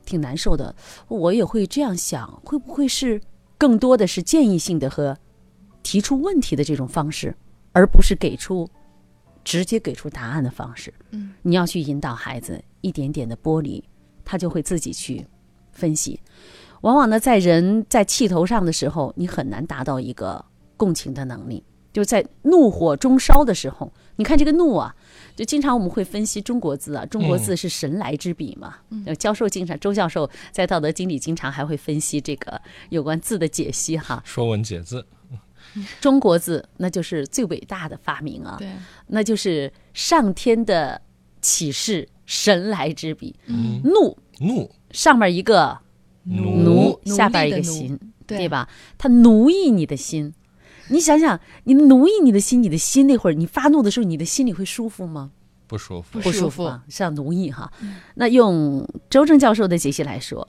[0.05, 0.75] 挺难受的。
[1.09, 3.21] 我也会这样想，会不会是
[3.59, 5.17] 更多的是建议性的和
[5.83, 7.37] 提出问题的这种方式，
[7.73, 8.67] 而不是给出
[9.45, 10.93] 直接给出答案的方式？
[11.11, 13.85] 嗯，你要去引导孩子一点点的剥离，
[14.25, 15.27] 他就会自己去
[15.73, 16.19] 分析。
[16.83, 20.45] 往往呢，在人在气头上的时候，你很难达到一个
[20.77, 21.65] 共情的能力。
[21.93, 24.95] 就在怒火中烧的时候，你看这个怒啊，
[25.35, 28.77] 就经常我们会分析中国字啊，中国字是神来之笔嘛。
[28.91, 32.61] 嗯，教授经常，周教授在《道德经》里经常还会分析这个
[32.91, 34.23] 有关字的解析哈。
[34.27, 35.07] 说文解字，
[35.99, 38.69] 中国字那就是最伟大的发明啊，对，
[39.07, 41.01] 那就是上天的
[41.41, 43.35] 启示，神来之笔。
[43.47, 45.79] 嗯，怒怒上面一个
[46.27, 48.69] 奴奴，下边一个心，对对吧？
[48.99, 50.33] 他奴役你的心，
[50.89, 55.31] 你想想，你奴役你的心，你的心那会儿你发怒的时候，你的心里会舒服吗？
[55.67, 57.73] 不舒服，不不舒服舒服啊，是要奴役哈。
[58.15, 60.47] 那用周正教授的解析来说，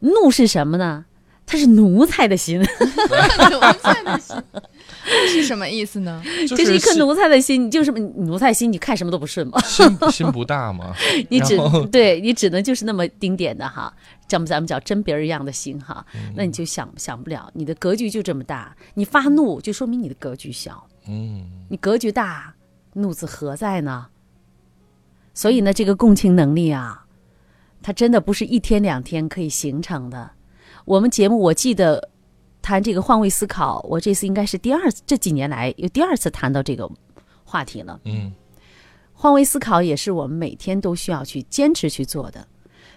[0.00, 1.04] 怒是什么呢？
[1.46, 2.66] 他是奴才的心， 奴
[3.82, 4.36] 才的心
[5.28, 6.22] 是什么意思呢？
[6.48, 9.60] 就就是一颗奴才的心，你就是奴才心，你看什么都不顺嘛。
[9.62, 10.94] 心心不大嘛，
[11.28, 11.56] 你只
[11.90, 13.92] 对你只能就是那么丁点的哈，
[14.28, 22.54] 像咱们叫针鼻儿一样的心哈，那你就想想不了，你的格局就这么大，你发怒就说明你的格局小，嗯，你格局大，
[22.94, 24.06] 怒字何在呢？
[25.32, 27.06] 所以呢，这个共情能力啊，
[27.82, 30.32] 它真的不是一天两天可以形成的。
[30.84, 32.10] 我们节目我记得
[32.62, 36.90] 谈这个换位思考，我这次应该是第二次，这几年来又第二次谈到这个
[37.44, 37.98] 话题了。
[38.04, 38.32] 嗯，
[39.12, 42.46] 换位思考也是我们每天都需要去坚持去做的。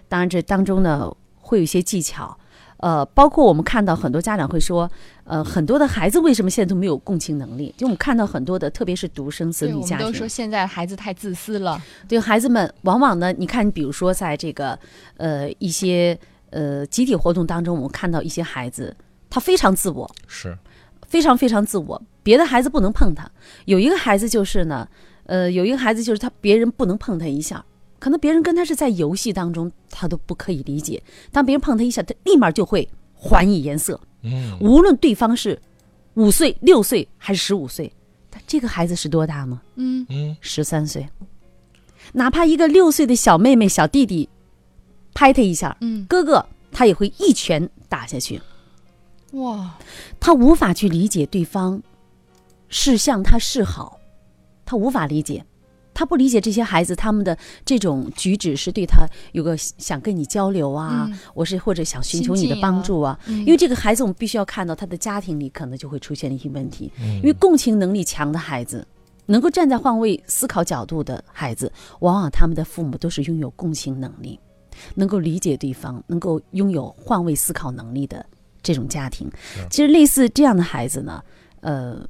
[0.08, 2.36] 当然，这当中呢会有一些技巧，
[2.78, 4.90] 呃，包括我们看到很多家长会说，
[5.24, 7.74] 呃，很多的孩子为什么现在都没有共情能力？
[7.76, 11.82] 就我们看到很多的，特别是独生子女家庭，都说现在孩子太自私了。
[12.06, 14.78] 对孩子们，往往呢，你看，比如说在这个
[15.16, 16.16] 呃一些
[16.50, 18.94] 呃集体活动当中，我们看到一些孩子，
[19.34, 20.56] 他非常自我，是，
[21.08, 23.28] 非常非常自我，别的孩子不能碰他。
[23.64, 24.88] 有一个孩子就是呢，
[25.24, 27.64] 呃，有一个孩子就是他别人不能碰他一下，
[27.98, 31.02] 可能别人跟他是在游戏当中，他都不可以理解。
[31.32, 35.60] 当别人碰他一下，他立马就会还以颜色，嗯，无论对方是
[36.14, 37.92] 五岁、六岁还是十五岁，
[38.30, 39.60] 他这个孩子是多大呢？
[39.74, 41.08] 嗯，嗯，十三岁，
[42.12, 44.28] 哪怕一个六岁的小妹妹、小弟弟
[45.12, 48.40] 拍他一下，嗯，哥哥他也会一拳打下去。
[49.34, 49.78] 哇，
[50.18, 51.82] 他无法去理解对方
[52.68, 53.98] 是向他示好，
[54.64, 55.44] 他无法理解，
[55.92, 63.18] 他不理解这些孩子他们的这种举止是对他有个想跟你交流啊，嗯我是或者想寻求你的帮助啊。
[63.26, 68.86] 嗯因为这个孩子，我们必须要看到他的家庭里可能就会出现一些问题，嗯因为共情能力强的孩子。
[69.26, 74.38] 能够站在换位思考角度的孩子，往往他们的父母都是拥有共情能力，
[74.94, 78.26] 能够理解对方，能够拥有换位思考能力的
[78.64, 79.30] 这种家庭。
[79.70, 81.22] 其实类似这样的孩子呢，
[81.60, 82.04] 呃，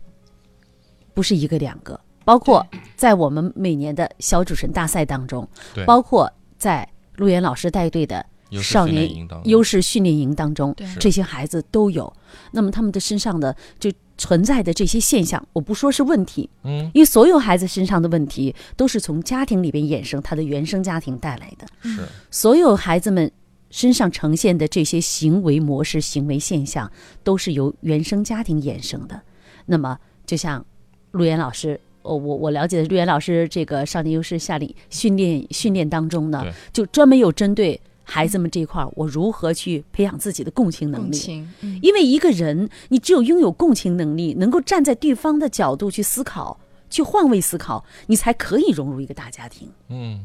[1.13, 8.25] 不是一个两个，包括在我们每年的小主持人大赛当中，对，包括在陆岩老师带队的
[8.63, 9.11] 少年
[9.45, 12.11] 优势训练营当中，这些孩子都有。
[12.53, 21.67] 那么他们的身上的就存在的这些现象，我不说是问题，嗯，因为所有孩子身上的问题都是从家庭里边衍生，他的原生家庭带来的。
[21.83, 23.31] 是，所有孩子们
[23.75, 26.89] 身上呈现的这些行为模式、行为现象，
[27.25, 29.21] 都是由原生家庭衍生的。
[29.67, 30.65] 那么，就像
[31.11, 41.11] 陆岩老师，哦，我我了解的陆岩老师这个少年优势夏令训练训练当中呢，就专门有针对孩子们这一块儿，我如何去培养自己的共情能力。
[41.11, 49.69] 共情，嗯，因为一个人，你只有拥有共情能力，能够站在对方的角度去思考，去换位思考，你才可以融入一个大家庭。
[49.89, 50.25] 嗯，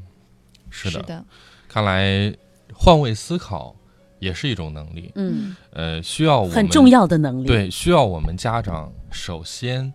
[0.69, 1.25] 是的，是的，
[1.67, 2.31] 看来
[2.81, 3.75] 换位思考
[4.19, 9.91] 也是一种能力，嗯，呃，需要我们很重要的能力。，对，需要我们家长首先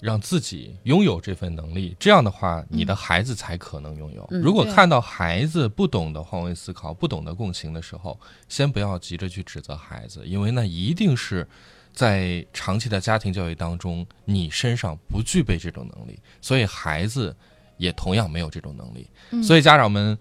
[0.00, 4.26] 让自己拥有这份能力，这样的话，你的孩子才可能拥有。
[4.30, 11.46] 嗯如果看到孩子不懂得换位思考、不懂得共情的时候，先不要急着去指责孩子，因为那一定是
[11.92, 17.36] 在长期的家庭教育当中，你身上不具备这种能力，所以孩子
[17.76, 19.06] 也同样没有这种能力。
[19.32, 20.16] 嗯所以家长们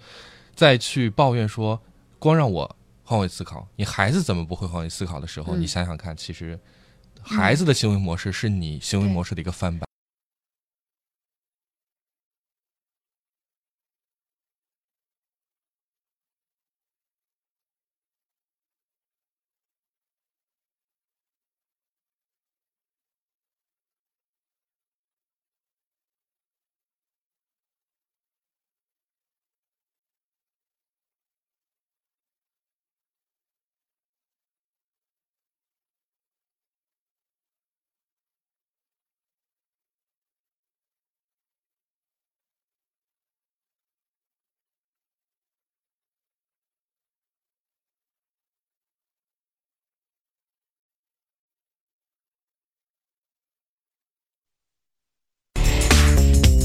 [0.56, 1.82] 再去抱怨说，
[2.18, 6.60] 光让我换位思考，你孩子怎么不会换位思考的时候，嗯你想想看，其实
[7.22, 9.88] 孩子的行为模式是你行为模式的一个翻版。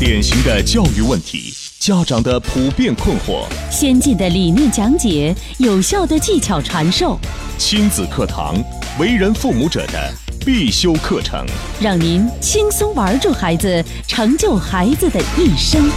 [0.01, 7.19] 典型的教育问题，家长的普遍困惑，先进的理念讲解，有效的技巧传授，
[7.59, 8.57] 亲子课堂，
[8.99, 10.11] 为人父母者的
[10.43, 11.45] 必修课程。
[11.83, 15.91] 让您轻松玩住孩子，成就孩子的一生。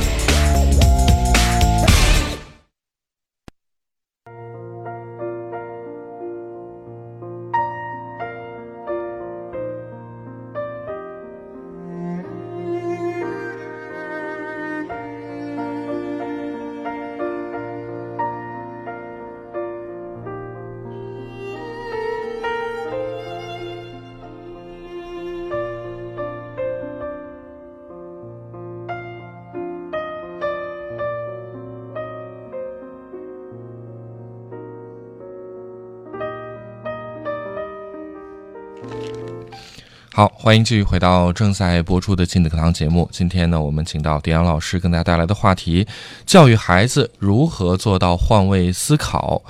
[40.15, 43.10] 好，欢迎继续回到正在播出的亲子课堂节目。
[43.12, 45.88] 今天呢，我们请到迪阳老师跟大家带来的话题：
[46.23, 49.41] 教育孩子如何做到换位思考。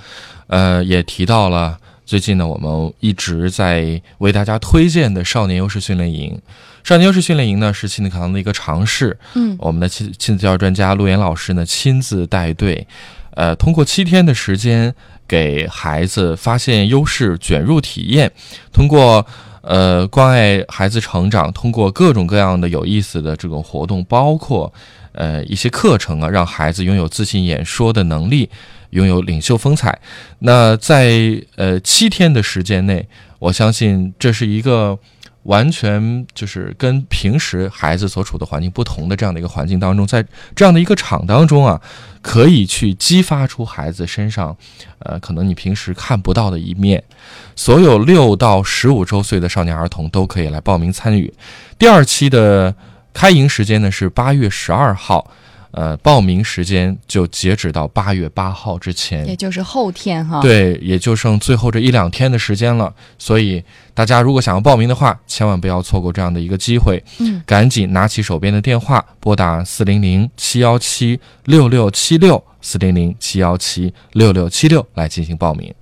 [0.48, 6.42] 呃，也提到了最近呢，我们一直在为大家推荐的少年优势训练营。
[6.82, 9.20] 少年优势训练营呢，是亲子课堂的一个尝试。
[9.34, 12.88] 嗯我们的亲亲子教育专家陆岩老师呢，亲自带队，
[13.32, 14.96] 呃，通过七天的时间，
[15.28, 18.32] 给孩子发现优势，卷入体验，
[18.72, 19.26] 通过
[19.64, 24.72] 呃关爱孩子成长，通过各种各样的有意思的这种活动，包括
[25.14, 28.50] 呃一些课程啊，让孩子拥有自信演说的能力，
[28.92, 30.00] 拥有领袖风采。
[30.40, 33.08] 那在呃七天的时间内，
[33.40, 34.98] 我相信这是一个。
[35.44, 40.26] 完全就是跟平时孩子所处的环境不同的这样的一个环境当中，在
[40.56, 41.80] 这样的一个场当中啊，
[42.22, 44.56] 可以去激发出孩子身上，
[45.00, 47.04] 呃，可能你平时看不到的一面。
[47.56, 51.34] 所有六到十五周岁的少年儿童都可以来报名参与。
[51.78, 52.74] 第二期的
[53.14, 55.30] 开营时间呢是八月十二号，
[55.74, 59.28] 呃，报名时间就截止到八月八号之前。
[59.28, 75.74] 也就是后天哈。，对，也就剩最后这一两天的时间了，所以大家如果想要报名的话，千万不要错过这样的一个机会，嗯，赶紧拿起手边的电话，拨打四零零七幺七六六七六四零零七幺七六六七六来进行报名。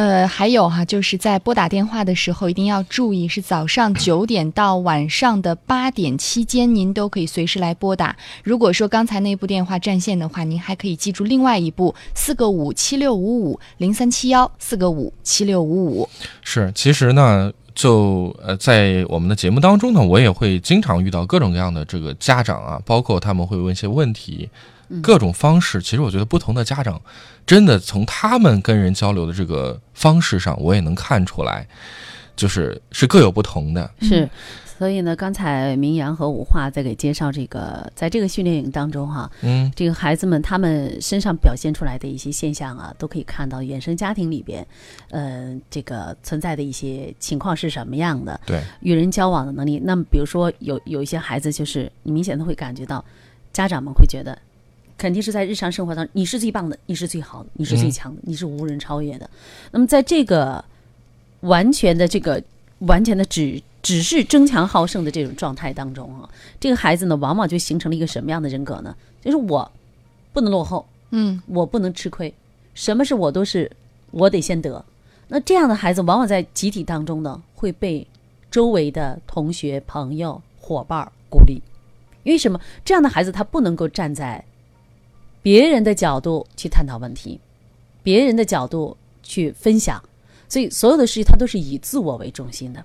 [0.00, 8.16] 呃，还有哈，就是在拨打电话的时候一定要注意，是早上九点到晚上的八点期间，您都可以随时来拨打。
[8.42, 16.08] 如果说刚才那部电话占线的话，您还可以记住另外一部四个五七六五五零三七幺四个五七六五五。
[16.40, 24.48] 是，其实呢，就呃，在我们的节目当中呢，我也会经常遇到各种各样的这个家长啊，包括他们会问一些问题，
[25.02, 25.80] 各种方式。
[25.80, 27.00] 其实我觉得不同的家长，
[27.46, 31.66] 真的从他们跟人交流的这个方式上，我也能看出来，
[32.34, 33.90] 就是是各有不同的。
[34.00, 34.28] 是，
[34.78, 44.66] 所以呢，刚才明阳和武化在给介绍这个，在这个训练营当中哈，嗯，这个孩子们他们身上表现出来的一些现象啊，都可以看到原生家庭里边，
[45.10, 49.78] 呃，这个存在的一些情况是什么样的，对，与人交往的能力。
[49.84, 53.04] 那么，比如说有有一些孩子，就是你明显的会感觉到，
[53.52, 54.36] 家长们会觉得。
[55.00, 59.30] 肯定是在日常生活当中，你是最棒的，你是最好的，你是最强的，你是无人超越的。
[59.70, 60.62] 那么，在这个
[61.40, 62.42] 完全的这个
[62.80, 66.28] 完全的只只是争强好胜的这种状态当中啊，
[66.60, 68.94] 这个孩子呢，往往就形成了一个什么样的人格呢？
[69.22, 69.72] 就是我
[70.34, 72.34] 不能落后，嗯我不能吃亏，
[72.74, 73.72] 什么事我都是
[74.10, 74.84] 我得先得。
[75.28, 78.06] 那这样的孩子，往往在集体当中呢，会被
[78.50, 81.62] 周围的同学、朋友伙伴儿鼓励。
[82.24, 82.60] 为什么？
[82.84, 84.44] 这样的孩子他不能够站在
[85.42, 87.40] 别人的角度去探讨问题，
[88.02, 90.02] 别人的角度去分享，
[90.48, 92.84] 所以所有的事情他都是以自我为中心的。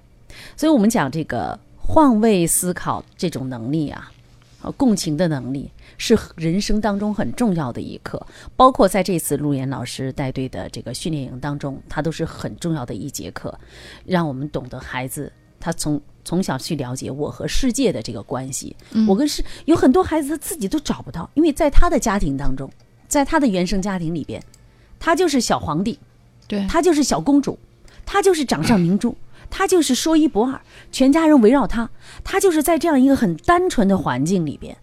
[0.56, 4.12] 所以我们讲这个换位思考这种能力啊，
[4.78, 8.26] 共情的能力是人生当中很重要的一课。
[8.56, 13.58] 包括在这次陆岩老师带队的这个训练营当中，它都是很重要的一节课，
[14.06, 18.76] 让我们懂得孩子他从从小去了解我和世界的这个关系。
[19.08, 22.70] 我跟世有很多孩子他自己都找不到，因为在他的家庭当中，
[23.08, 24.44] 在他的原生家庭里边，
[25.00, 25.98] 他就是小皇帝，
[26.48, 27.58] 对，他就是小公主，
[28.06, 29.16] 他就是掌上明珠，
[29.50, 30.60] 他就是说一不二，
[30.92, 31.90] 全家人围绕他，
[32.24, 34.76] 他就是在这样一个很单纯的环境里边，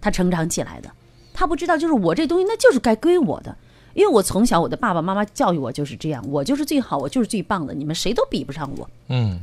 [0.00, 0.90] 他成长起来的。
[1.36, 3.56] 他不知道，就是我这东西那就是该归我的，
[3.94, 8.88] 因为我从小我的爸爸妈妈教育我就是这样，我就是最好，我就是最棒的，你们谁都比不上我。
[9.08, 9.40] 嗯，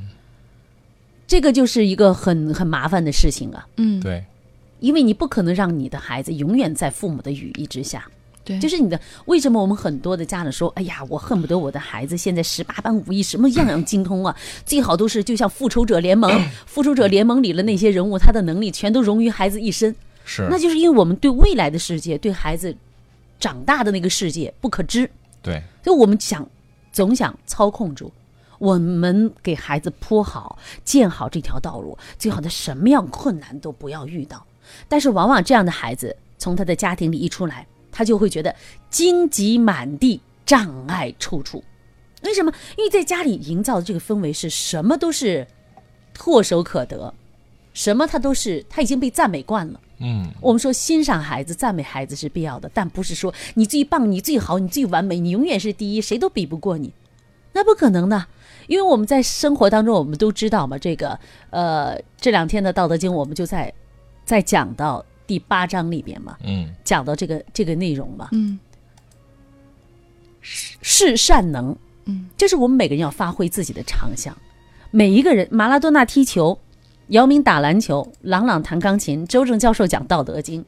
[1.31, 4.21] 这个就是一个很很麻烦的事情啊，嗯，对，
[4.81, 8.05] 因为你不可能让你的孩子永远在父母的羽翼之下。
[8.43, 16.29] 对，就是你的为什么我们很多的家长说，哎呀，我恨不得我的孩子现在十八般武艺什么样样精通啊， 最好都是就像复仇者联盟，
[16.67, 19.95] 复仇者联盟里的那些人物，他的能力全都融于孩子一身。
[20.25, 22.75] 是，那就是因为我们对未来的世界，对孩子
[23.39, 25.09] 长大的那个世界不可知，
[25.41, 26.45] 对，所以我们想
[26.91, 28.11] 总想操控住。
[28.61, 30.55] 我们给孩子铺好、
[30.85, 34.45] 建好这条道路，最好的什么样困难都不要遇到。
[34.87, 38.55] 但是往往这样的孩子从他的家庭里一出来，他就会觉得
[38.91, 41.63] 荆棘满地，障碍处处。
[42.21, 42.53] 为什么？
[42.77, 45.47] 因为在家里营造的这个氛围是什么都是
[46.15, 47.11] 唾手可得，
[47.73, 49.81] 什么他都是他已经被赞美惯了。
[49.97, 56.93] 嗯，我们说欣赏孩子、赞美孩子是必要的，但不是说你最棒、你最好、你最完美、你永远是第一，谁都比不过你，
[57.53, 58.27] 那不可能的。
[58.71, 61.19] 因为我们在生活当中，我们都知道嘛，这个
[61.49, 63.71] 呃，这两天的《道德经》，我们就在
[64.23, 68.57] 在讲到第八章里边嘛，嗯，讲到这个这个内容嘛，嗯
[70.41, 74.33] 是善能，嗯，这是我们每个人要发挥自己的长项。
[74.89, 76.57] 每一个人，马拉多纳踢球，
[77.07, 80.63] 姚明打篮球，朗朗弹钢琴，周正教授讲《道德经》，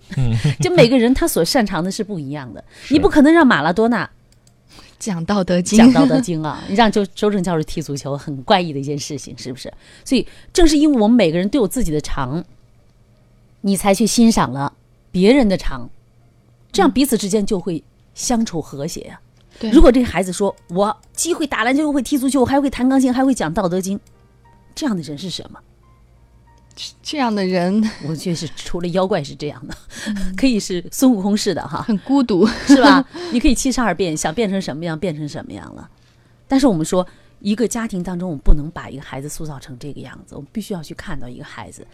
[0.62, 2.62] 就每个人他所擅长的是不一样的。
[2.90, 4.10] 你不可能让马拉多纳
[5.12, 9.72] 讲《道德经》，讲《道德经》啊， 你让周周正教授踢足球，很怪异的一件事情，是不是？
[10.06, 12.44] 所以正是因为我们每个人都有自己的长，
[13.62, 14.74] 你才去欣赏了
[15.12, 15.90] 别人的长，
[16.72, 17.84] 这样彼此之间就会
[18.14, 19.20] 相处和谐呀、
[19.60, 23.98] 对，如果这个孩子说我既会打篮球，又会踢足球，我还会弹钢琴，还会讲《道德经》，
[24.74, 25.60] 这样的人是什么？
[27.02, 29.76] 这样的人 我觉得是除了妖怪是这样的，
[30.36, 33.06] 可以是孙悟空似的哈，很孤独，是吧？
[33.32, 35.90] 你可以七十二变，想变成什么样变成什么样了。
[36.48, 37.06] 但是我们说，
[37.40, 41.86] 一个家庭当中，我们不能把一个孩子塑造成这个样子，我们必须要去看到一个孩子，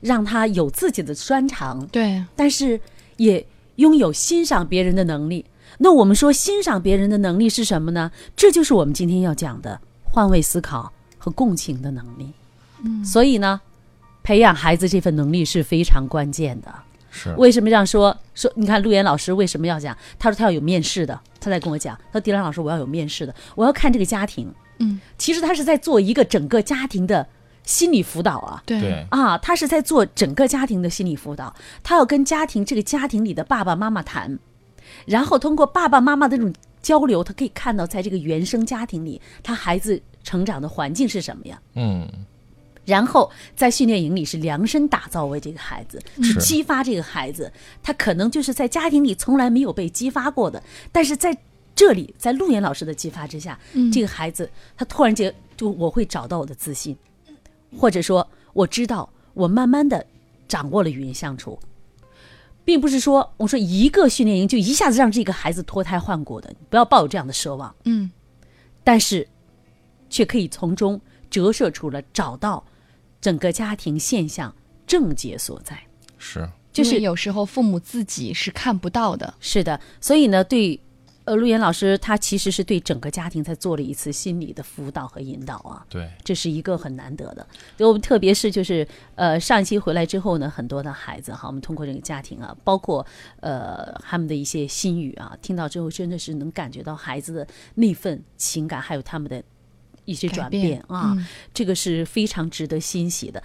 [0.00, 2.80] 让他有自己的专长，对，但是
[3.16, 3.44] 也
[3.76, 5.44] 拥有欣赏别人的能力。
[5.78, 8.10] 那我们说欣赏别人的能力是什么呢？
[8.34, 12.32] 这就是我们今天要讲的换位思考和共情的能力。
[12.82, 13.60] 嗯，所以呢，
[14.26, 16.74] 培养孩子这份能力是非常关键的。
[17.12, 18.14] 是，为什么这样说？
[18.34, 19.96] 说你看陆岩老师为什么要讲？
[20.18, 21.96] 他说他要有面试的，他在跟我讲。
[22.10, 24.52] 他说迪兰老师，我要有面试的，我要看这个家庭。
[24.78, 27.24] 嗯，其实他是在做一个整个家庭的
[27.62, 28.60] 心理辅导啊。
[28.66, 31.54] 对，啊，他是在做整个家庭的心理辅导，
[31.84, 34.36] 他要跟家庭这个家庭里的爸爸妈妈谈，
[35.06, 36.52] 然后通过爸爸妈妈的这种
[36.82, 41.58] 交流，他可以看到在这个原生家庭里，他孩子成长的环境是什么呀？
[41.76, 42.06] 嗯，
[42.86, 46.32] 然后在训练营里是量身打造为这个孩子，是。
[46.32, 50.62] 是激发这个孩子，他可能就是在家庭里从来没有被激发过的，
[50.92, 51.36] 但是在
[51.74, 53.58] 这里，在陆岩老师的激发之下，
[53.92, 56.96] 这个孩子他突然间就我会找到我的自信，
[57.76, 60.06] 或者说我知道我慢慢的
[60.46, 61.58] 掌握了与人相处，
[62.64, 67.74] 并不是说我说一个训练营就一下子让这个孩子脱胎换骨的，你不要抱有这样的奢望。
[67.84, 68.10] 嗯，
[68.84, 69.26] 但是
[70.08, 72.64] 却可以从中折射出了找到
[73.26, 74.54] 整个家庭现象
[74.86, 75.76] 症结所在。
[76.16, 80.80] 是，就是有时候父母自己是看不到的，是的，所以呢，对
[81.24, 85.84] 呃陆岩老师他其实是对整个家庭在做了一次心理的辅导和引导啊。
[85.88, 87.44] 对，这是一个很难得的。
[87.76, 93.04] 就我们特别是就是呃上一期回来之后呢，很多的孩子哈，我们通过这个家庭啊，包括
[93.40, 99.42] 呃他们的一些心语啊，听到之后真的是能感觉到孩子的那份情感，还有他们的
[100.06, 103.42] 一些转改变啊，嗯这个是非常值得欣喜的。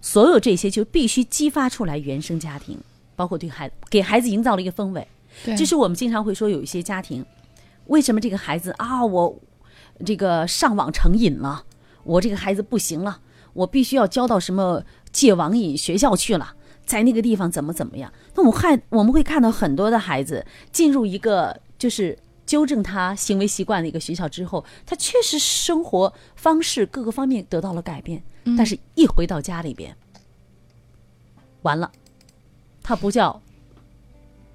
[0.00, 2.78] 所有这些就必须激发出来原生家庭，
[3.14, 5.06] 包括对孩给孩子营造了一个氛围。
[5.44, 7.24] 对，就是我们经常会说，有一些家庭，
[7.86, 9.38] 为什么这个孩子啊，我
[10.06, 11.64] 这个上网成瘾了，
[12.04, 13.20] 我这个孩子不行了，
[13.52, 14.82] 我必须要交到什么
[15.12, 16.54] 戒网瘾学校去了，
[16.86, 18.12] 在那个地方怎么怎么样。
[18.34, 22.16] 那我们看我们会看到很多的孩子进入一个就是
[22.48, 28.22] 纠正他行为习惯的一个学校之后，他确实生活方式各个方面得到了改变，
[28.56, 29.94] 但是一回到家里边，
[31.60, 31.92] 完了，
[32.82, 33.40] 他不叫。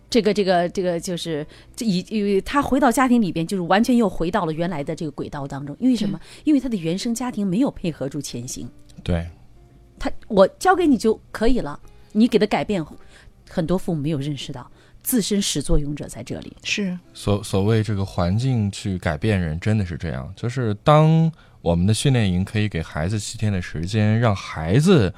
[0.09, 5.75] 这个这个这个就是这以以他回到家庭里边，就是完全又回到了原来的这个轨道当中。
[5.79, 6.19] 因为什么？
[6.43, 8.69] 因为他的原生家庭没有配合住前行。
[9.03, 9.27] 对，
[9.97, 11.79] 他我交给你就可以了，
[12.11, 12.83] 你给他改变，
[13.49, 14.69] 很多父母没有认识到
[15.03, 16.55] 自身始作俑者在这里。
[16.63, 20.33] 是所所谓这个环境去改变人，真的是这样。
[20.35, 21.31] 就是当
[21.61, 25.13] 我们的训练营可以给孩子七天的时间，让孩子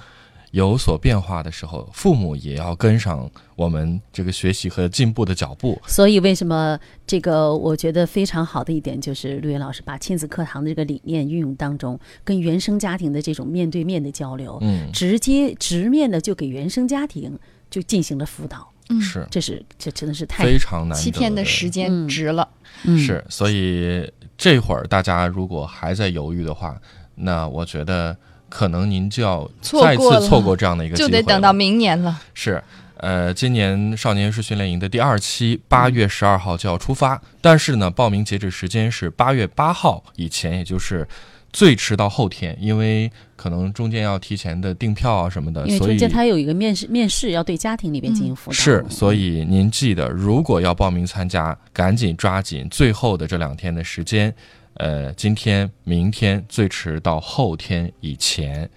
[0.51, 5.81] 有所变化的时候，父母也要跟上我们这个学习和进步的脚步。
[5.85, 17.37] 所以，为什么这个我觉得非常好的一点，就是陆岩老师把亲子课堂的这个理念运用当中，跟原生家庭的这种面对面的交流，嗯，直接直面的就给原生家庭
[17.69, 18.71] 就进行了辅导。
[18.89, 22.47] 嗯是这是这真的是太非常难得七天的时间嗯值了。
[22.83, 26.75] 嗯是，所以这会儿大家如果还在犹豫的话，
[27.15, 28.15] 那我觉得
[28.49, 32.21] 可能您就要再错过了次错过这样的一个机就会就得等到明年了。
[32.33, 32.61] 是，
[32.97, 41.07] 呃，今年少年式训练营的第二期八月十二号就要出发，但是呢，报名截止时间是八月八号以前，也就是
[41.55, 48.53] 最迟到后天，因为可能中间要提前的订票啊什么的，因为所以中间他有一个面试，面试要对家庭里边进行辅导。
[48.53, 54.35] 是，所以您记得，如果要报名参加，赶紧抓紧最后的这两天的时间，
[54.73, 58.69] 呃，今天、明天，最迟到后天以前，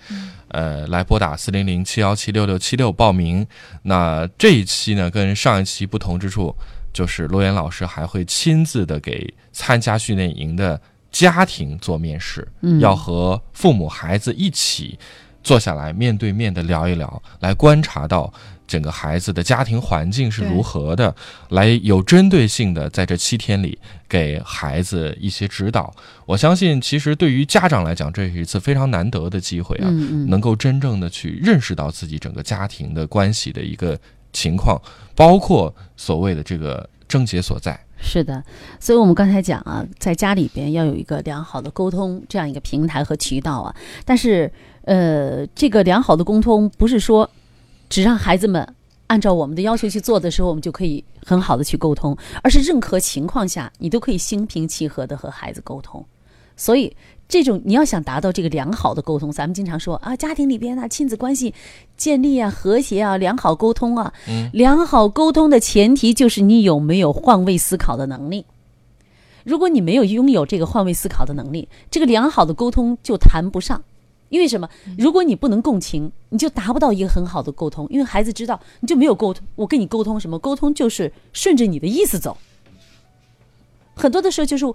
[0.51, 3.45] 呃，来拨打四零零七幺七六六七六报名。
[3.83, 6.55] 那这一期呢，跟上一期不同之处，
[6.93, 14.99] 就是罗岩老师还会亲自的给参加训练营的家庭做面试，嗯要和父母、孩子一起
[15.43, 18.33] 坐下来面对面的聊一聊，来观察到
[18.67, 21.15] 整个孩子的家庭环境是如何的，
[21.49, 25.95] 来有针对性的在这七天里给孩子一些指导。
[26.27, 33.99] 我相信，其实对于家长来讲，这是一次非常难得的机会啊，嗯嗯能够真正的去认识到自己整个家庭的关系的一个
[34.35, 34.79] 情况，
[35.15, 37.81] 包括所谓的这个症结所在。
[38.01, 38.43] 是的，
[38.79, 43.75] 所以我们刚才讲啊，在家里边要有一个良好的沟通这样一个平台和渠道啊。
[44.05, 44.51] 但是，
[44.83, 47.29] 呃，这个良好的沟通不是说
[47.91, 48.67] 只让孩子们
[49.09, 56.05] 按照我们的要求去做的时候，我们就可以很好的去沟通，而是任何情况下你都可以心平气和的和孩子沟通。
[56.57, 56.97] 所以，
[57.29, 61.53] 这种你要想达到这个良好的沟通，咱们经常说啊，家庭里边啊，亲子关系
[61.97, 68.47] 建立啊、和谐啊、良好沟通啊，嗯良好沟通的前提就是你有没有换位思考的能力。
[69.45, 73.83] 如果你没有拥有这个换位思考的能力，这个良好的沟通就谈不上。
[74.31, 74.69] 因为什么？
[74.99, 77.87] 如果你不能共情，你就达不到一个很好的沟通。
[77.89, 80.39] 因为孩子知道你就没有沟通，我跟你沟通什么？
[80.39, 82.37] 沟通就是顺着你的意思走。
[83.95, 84.67] 很多的时候就是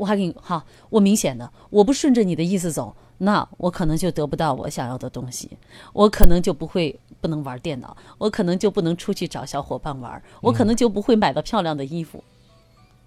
[0.00, 5.50] 我还给你好，我明显的我不顺着你的意思走，那我可能就得不到我想要的东西，
[5.92, 12.24] 我可能就不会不能玩电脑，我可能就不能出去找小伙伴玩，我可能就不会买到漂亮的衣服。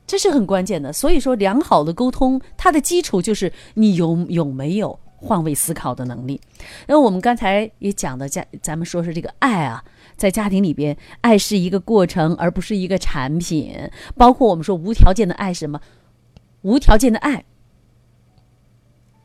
[0.06, 6.40] 这是很关键的，所以说良好的沟通，它的基础就是你有有没有换位思考的能力。
[6.86, 9.84] 那我们刚才也讲的家，咱们说是这个爱啊，
[10.16, 13.90] 在家庭里边，爱是一个过程，而不是一个产品。
[14.16, 15.82] 包括我们说无条件的爱是什么？
[16.64, 17.46] 无条件的爱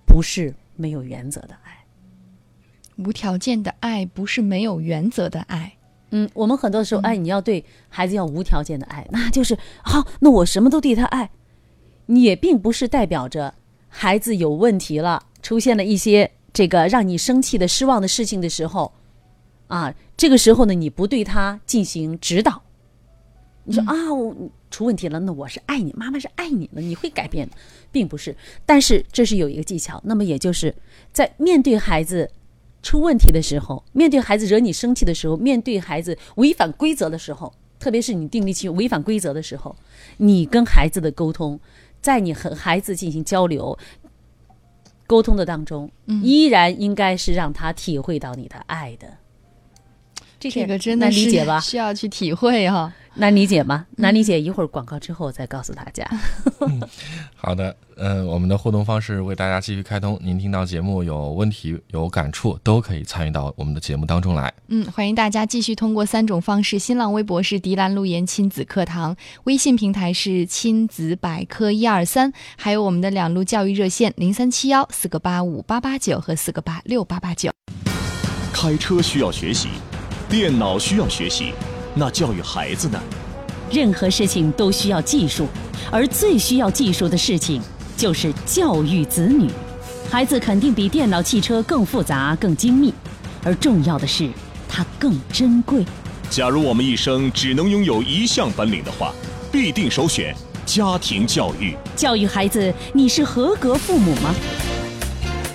[0.07, 1.85] 不是没有原则的爱。
[2.97, 5.73] 无条件的爱不是没有原则的爱。
[6.11, 11.31] 嗯，我们很多时候，哎，你要对孩子要无条件的爱，那就是好，那我什么都对他爱，
[12.07, 13.55] 你也并不是代表着
[13.89, 18.93] 孩子有问题了，出现了一些这个让你生气的、失望的事情的时候，
[19.67, 22.63] 啊，这个时候呢，你不对他进行指导，
[23.69, 24.35] 你说、啊，我
[24.71, 27.57] 出问题了，那我是爱你，妈妈是爱你的，你会改变的，
[27.93, 30.75] 并不是，但是这是有一个技巧，那么也就是
[31.13, 32.31] 在面对孩子。
[32.81, 39.75] 出问题的时候，面对孩子惹你生气的时候，面对孩子违反规则的时候，特别是你订立起违反规则的时候，
[40.19, 41.59] 你跟孩子的沟通，
[42.01, 43.77] 在你和孩子进行交流、
[45.09, 45.91] 沟通的当中，
[46.23, 49.09] 依然应该是让他体会到你的爱的。
[50.41, 51.59] 这这个真的是难理解吧？
[51.61, 53.87] 需要去体会哈、难理解吗？
[53.97, 56.09] 难理解，一会儿广告之后再告诉大家。
[57.35, 60.17] 好的，嗯、我们的互动方式为大家继续开通。
[60.23, 64.53] 您听到节目有问题、有感触，都可以参与到我们的节目当中来。
[64.69, 77.51] 嗯，欢迎大家继续通过三种方式：新浪微博是迪兰路言亲子课堂，微信平台是亲子百科一二三，还有我们的两路教育热线零三七幺四个八五八八九和四个八六八八九。
[78.53, 79.69] 开车需要学习，
[80.29, 81.55] 电脑需要学习，
[81.95, 83.01] 那教育孩子呢？
[83.71, 85.49] 任何事情都需要技术，
[85.91, 87.63] 而最需要技术的事情
[87.97, 89.51] 就是教育子女。
[90.11, 92.93] 孩子肯定比电脑、汽车更复杂、更精密，
[93.43, 94.29] 而重要的是，
[94.69, 95.83] 它更珍贵。
[96.29, 99.15] 假如我们一生只能拥有一项本领的话，
[99.51, 101.75] 必定首选家庭教育。
[101.97, 104.35] 教育孩子，你是合格父母吗？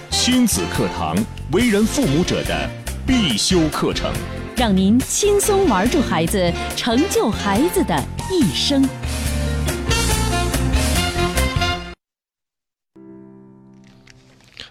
[0.09, 1.15] 亲子课堂，
[1.51, 2.67] 为人父母者的
[3.05, 4.11] 必修课程。
[4.56, 8.88] 让您轻松玩住孩子，成就孩子的一生。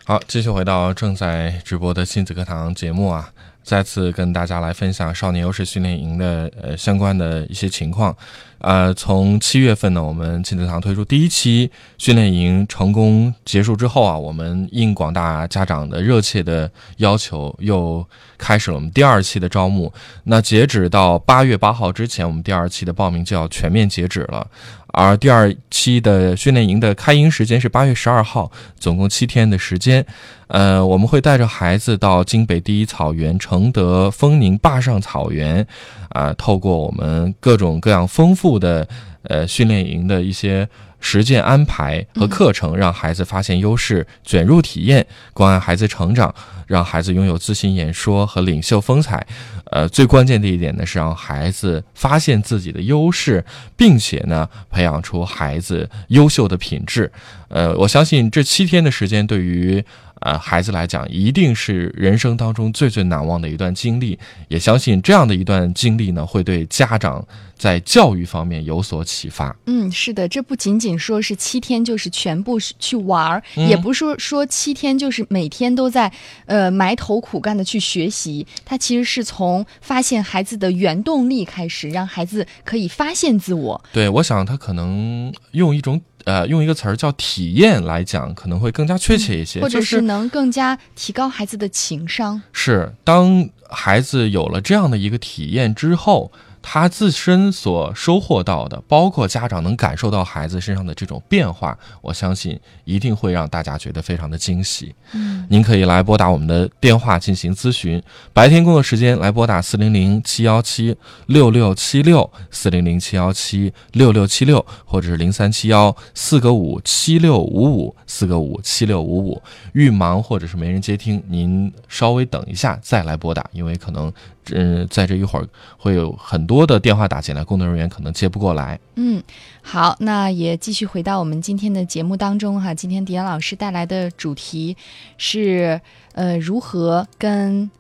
[0.05, 3.33] 好，继续回到正在直播的亲子课堂节目啊，
[3.65, 8.17] 再次跟大家来分享少年优势训练营的呃相关的一些情况。
[8.63, 18.07] 呃，从七月份呢，我们亲子堂推出第一期训练营成功结束之后啊，我们应广大家长的热切的要求，又
[18.39, 19.93] 开始了我们第二期的招募。
[20.25, 24.47] 那截止到八月八号之前，我们第二期的报名就要全面截止了。
[24.93, 30.07] 而第二期的训练营的开营时间是八月十二号，总共七天的时间。
[30.49, 35.67] 呃，我们会带着孩子到京北第一草原承德丰宁坝上草原，
[36.11, 38.87] 啊、透过我们各种各样丰富的
[39.25, 40.69] 呃训练营的一些
[41.01, 46.35] 实践安排和课程，让孩子发现优势，卷入体验，关爱孩子成长，
[46.67, 49.27] 让孩子拥有自信演说和领袖风采。
[49.73, 53.43] 呃，最关键的一点呢，是让孩子发现自己的优势，
[53.77, 57.11] 并且呢，培养出孩子优秀的品质。
[57.49, 59.83] 呃，我相信这七天的时间对于
[60.23, 64.19] 呃孩子来讲，一定是人生当中最最难忘的一段经历。
[64.49, 67.25] 也相信这样的一段经历呢，会对家长
[67.57, 69.55] 在教育方面有所启发。
[69.67, 76.13] 嗯，是的，这不仅仅说是七天就是全部是去玩儿，嗯也不是说说七天就是每天都在
[76.47, 78.47] 呃埋头苦干的去学习。
[78.65, 83.83] 它其实是从发现孩子的原动力开始，让孩子可以发现自我。
[83.93, 92.41] 对，我想他可能用一种呃用一个词儿叫体验来讲，可能会更加确切一些，或者是能更加提高孩子的情商。
[92.53, 96.31] 是，当孩子有了这样的一个体验之后，
[96.63, 104.95] 他自身所收获到的，包括家长能感受到孩子身上的这种变化，我相信一定会让大家觉得非常的惊喜。
[105.13, 108.03] 嗯，您可以来拨打我们的电话进行咨询，
[108.33, 110.97] 白天工作时间来拨打四零零七幺七
[111.27, 119.43] 六六七六四零零七幺七六六七六，或者是零三七幺四个五七六五五四个五七六五五。
[119.73, 124.13] 遇忙或者是没人接听，您稍微等一下再来拨打，因为可能
[124.51, 128.79] 嗯、在这一会儿会有很多的电话打进来，工作人员可能接不过来。
[128.97, 129.23] 嗯，
[129.63, 132.75] 好，那也继续回到我们今天的节目当中哈。
[132.75, 134.77] 今天迪安老师带来的主题
[135.17, 135.81] 是
[136.15, 137.71] 呃如何跟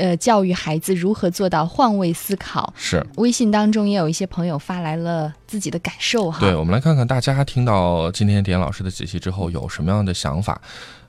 [0.00, 2.72] 呃教育孩子如何做到换位思考。
[2.76, 3.04] 是。
[3.16, 6.40] 微信当中也有一些朋友发来了自己的感受哈。
[6.40, 10.60] 对，我们来看看大家听到今天点老师的解析之后有什么样的想法。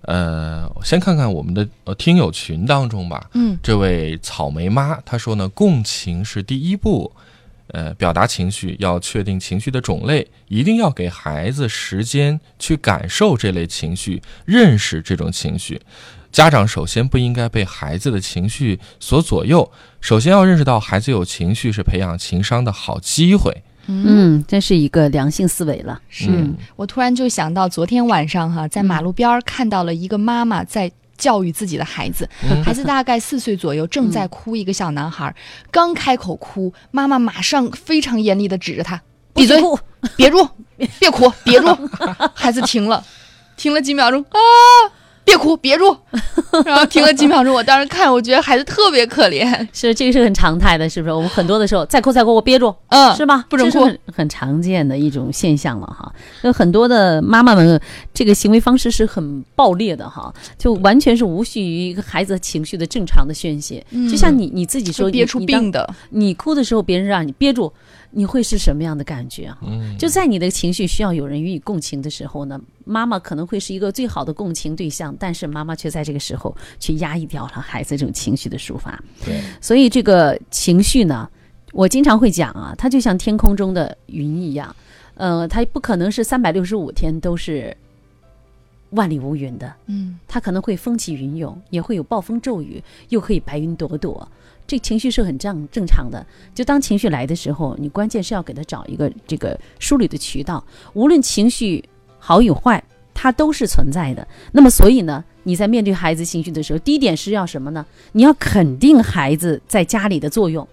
[0.01, 3.29] 呃，先看看我们的呃听友群当中吧。
[3.33, 7.11] 嗯这位草莓妈她说呢，共情是第一步。
[7.73, 15.81] 呃，表达情绪要确定情绪的种类，一定要给孩子时间去感受这类情绪，认识这种情绪。
[16.31, 23.63] 家长首先不应该被孩子的情绪所左右，首先要认识到孩子有情绪是培养情商的好机会。
[23.87, 25.99] 嗯，嗯，这是一个良性思维了。
[26.07, 30.91] 是、嗯我突然就想到昨天晚上哈，在马路边儿看到了一个妈妈在。
[31.17, 34.55] 教育自己的孩子，嗯孩子大概四岁左右，正在哭。
[34.55, 35.31] 一个小男孩
[35.69, 38.99] 刚开口哭，妈妈马上非常严厉的指着他
[39.35, 39.79] ：“闭嘴，不
[40.15, 40.49] 别住，
[40.97, 41.67] 别哭，别住。”
[42.33, 43.05] 孩子停了，
[43.55, 44.39] 停了几秒钟啊，
[45.23, 45.95] 别哭，别住。
[46.65, 49.47] 然后停了几秒钟，我当时看，我觉得孩子特别可怜。
[49.71, 51.13] 是这个是很常态的，是不是？
[51.13, 53.45] 我们很多的时候再哭再哭，我憋住，嗯，是吧？
[53.49, 56.11] 不准哭很很常见的一种现象了哈。
[56.41, 57.79] 有很多的妈妈们，
[58.13, 63.83] 这个行为方式是很暴烈的哈，就完全是无序于一个孩子情绪的正常的宣泄。
[63.91, 65.87] 嗯就像你你自己说，憋出病的。
[66.09, 67.71] 你哭的时候，别人让你憋住，
[68.13, 69.57] 你会是什么样的感觉啊？
[69.61, 79.01] 嗯，就在你的情绪需要有人予以共情的时候呢，妈妈可能会是一个最好的共情对象，但是妈妈却在这个时候去压抑掉了孩子这种情绪的抒发。
[79.25, 81.29] 对，所以这个情绪呢，
[81.71, 84.75] 我经常会讲啊，它就像天空中的云一样，
[85.15, 87.75] 呃，它不可能是三百六十五天都是
[88.89, 94.27] 万里无云的，嗯它可能会风起云涌，也会有暴风骤雨，又可以白云朵朵。
[94.71, 96.25] 这情绪是很正正常的。
[96.55, 100.63] 就当情绪来的时候，你关键是要给他找一个这个梳理的渠道。
[100.93, 101.83] 无论情绪
[102.17, 102.81] 好与坏，
[103.13, 104.25] 它都是存在的。
[104.53, 107.85] 那么，所以呢，你在面对孩子情绪的时候，第一点是要什么呢？
[108.13, 110.65] 你要肯定孩子在家里的作用，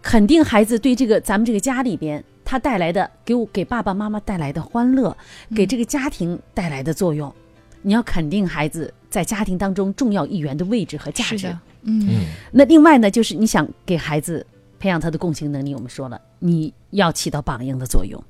[0.00, 5.16] 肯定孩子对这个咱们这个家里边他带来的给我给爸爸妈妈带来的欢乐，
[5.56, 7.34] 给这个家庭带来的作用。
[7.82, 11.52] 你要肯定孩子在家庭当中重要一员的位置和价值。
[11.82, 12.06] 嗯。
[12.08, 12.26] 嗯。
[12.50, 14.46] 那另外呢，就是你想给孩子
[14.78, 18.22] 培养他的共情能力，我们说了，你要起到榜样的作用，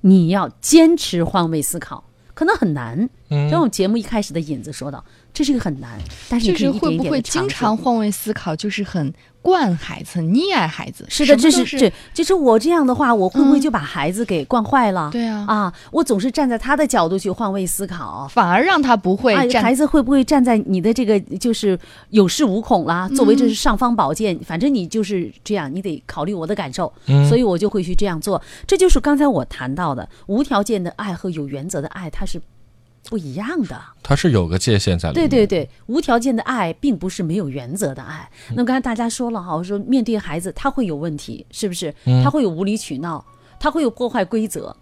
[0.00, 2.02] 你要坚持换位思考，
[2.34, 3.08] 可能很难。
[3.28, 3.48] 嗯。
[3.48, 5.04] 像我们节目一开始的引子说到，
[5.36, 5.98] 这是个很难，
[6.30, 9.12] 但是你就是可以一点一会不会经常换位思考，就是很
[9.42, 11.04] 惯孩子、很溺爱孩子？
[11.10, 15.10] 是的，这是这，就是我这样的话，我会不会嗯就把孩子给惯坏了？
[15.12, 18.26] 对啊，啊，我总是站在他的角度去换位思考。
[18.32, 21.78] 反而让他不会孩子会不会站在你的这个就是
[22.08, 23.06] 有恃无恐啦？
[23.10, 28.40] 作为这是尚方宝剑，反正你就是这样，你得考虑我的感受，嗯所以我就会去这样做。
[28.66, 32.40] 这就是刚才我谈到的无条件的爱和有原则的爱，它是
[33.08, 33.80] 不一样的。
[34.02, 35.28] 它是有个界限在里面。
[35.28, 38.28] 对对对，无条件的爱并不是没有原则的爱。
[38.54, 41.94] 那刚才大家说了哈，我说面对孩子他会有问题，是不是？
[42.22, 43.24] 他会有无理取闹，
[43.58, 44.76] 他会有破坏规则。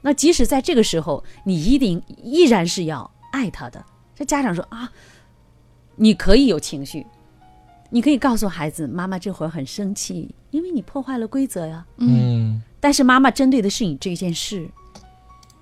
[0.00, 3.84] 那即使在这个时候，你一定依然是要爱他的。
[4.14, 4.90] 这家长说啊，
[5.96, 7.06] 你可以有情绪，
[7.90, 11.84] 你可以告诉孩子，妈妈这会儿很生气，因为你破坏了规则呀。
[11.98, 14.68] 嗯但是妈妈针对的是你这件事，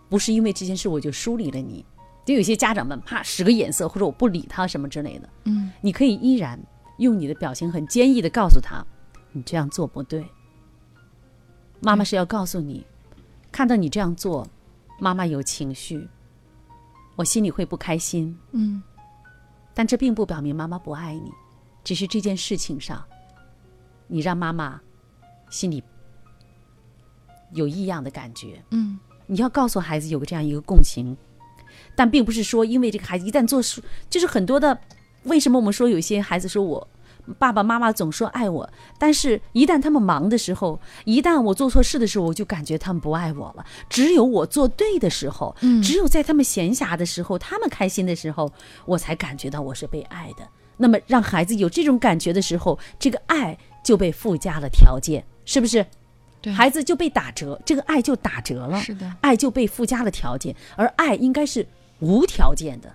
[0.08, 1.84] 不是因为这件事我就疏离了你。
[2.30, 5.28] 就有些家长们怕使个眼色，或者我不理他什么之类的。
[5.46, 6.56] 嗯，你可以依然
[6.98, 8.86] 用你的表情很坚毅的告诉他，
[9.32, 10.24] 你这样做不对。
[11.80, 12.86] 妈妈是要告诉你，
[13.50, 14.46] 看到你这样做，
[15.00, 16.08] 妈妈有情绪，
[17.16, 18.38] 我心里会不开心。
[18.52, 18.80] 嗯，
[19.74, 21.32] 但这并不表明妈妈不爱你，
[21.82, 23.04] 只是这件事情上，
[24.06, 24.80] 你让妈妈
[25.48, 25.82] 心里
[27.54, 28.62] 有异样的感觉。
[28.70, 31.16] 嗯，你要告诉孩子有个这样一个共情，
[32.00, 34.78] 但并不是说因为这个孩子一旦做事，就是很多的，
[35.24, 36.88] 为什么我们说有些孩子说我
[37.38, 43.66] 爸爸妈妈总说爱我，但是一旦他们忙的时候，一旦我做错事的时候，我就感觉他们不爱我了。
[43.90, 48.50] 只有我做对的时候，嗯只有在他们闲暇的时候，他们开心的时候，
[48.86, 50.48] 我才感觉到我是被爱的。
[50.78, 55.84] 那么让孩子有这种感觉的时候，这个爱就被附加了条件，是不是？
[56.40, 58.80] 对孩子就被打折，这个爱就打折了。
[58.80, 61.66] 是的，爱就被附加了条件，而爱应该是
[62.00, 62.92] 无条件的。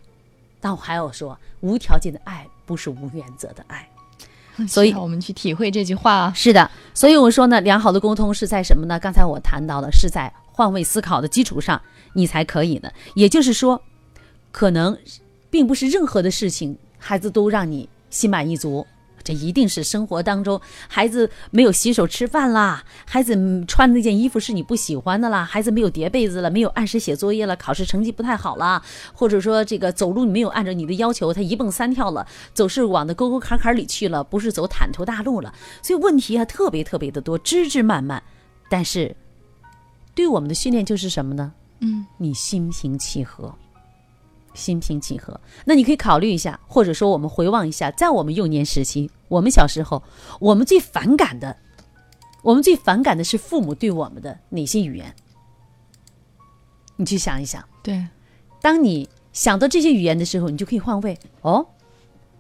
[0.60, 3.88] 但我还要说，无条件的爱不是无原则的爱。
[4.68, 6.34] 所以我们去体会这句话啊。
[6.34, 8.99] 是的，所以我说呢，良好的沟通是在什么呢？
[8.99, 11.82] 刚才我谈到的是在换位思考的基础上，
[12.14, 12.91] 你才可以的。
[13.16, 13.82] 也就是说，
[14.51, 14.97] 可能
[15.49, 18.88] 并不是任何的事情孩子都让你心满意足。
[19.26, 28.82] 这一定是生活当中，孩子没有洗手吃饭啦，孩子嗯穿那件衣服是你不喜欢的啦，孩子没有叠被子了，没有按时写作业了，考试成绩不太好啦，
[29.14, 35.52] 或者说这个走路你没有按照你的要求，他一蹦三跳了，走是往那沟沟坎坎里去了，不是走坦途大路了，
[35.82, 38.22] 所以问题啊特别特别的多，枝枝蔓蔓。
[38.70, 39.16] 但是，
[40.14, 41.52] 对我们的训练就是什么呢？
[41.80, 43.54] 嗯，你心平气和，
[44.56, 45.39] 心平气和。
[45.66, 50.01] 那你可以考虑一下，或者说我们回望一下，在我们幼年时期，我们小时候，
[50.39, 51.56] 我们最反感的，
[52.41, 55.14] 我们最反感的是父母对我们的哪些语言？
[56.95, 57.64] 你去想一想。
[57.84, 58.08] 对，
[58.62, 61.68] 当你想到这些语言的时候，你就可以换位哦。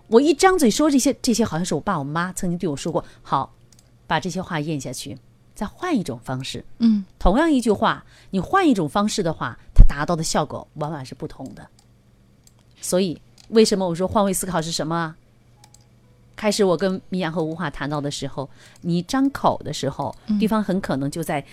[0.07, 3.03] 我一张嘴说这些，这些好像是我爸我妈曾经对我说过。
[3.21, 3.53] 好，
[4.07, 5.17] 把这些话咽下去，
[5.55, 6.63] 再换一种方式。
[6.77, 11.67] 嗯，同样一句话，你换一种方式的话，它达到的效果往往是不同的。
[12.85, 13.19] 所以，
[13.49, 15.15] 为什么我说换位思考是什么啊？
[16.35, 18.47] 开始我跟米阳和吴华谈到的时候，
[18.81, 21.43] 你张口的时候，对方很可能就在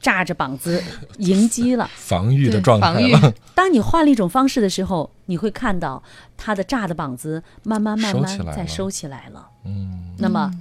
[0.00, 0.80] 炸着膀子
[1.18, 1.90] 迎击了。
[1.96, 3.34] 防御的状态了。
[3.52, 6.00] 当你换了一种方式的时候，你会看到
[6.36, 9.48] 他的炸的膀子慢慢慢慢收起来了再收起来了。
[9.64, 10.52] 嗯，那么，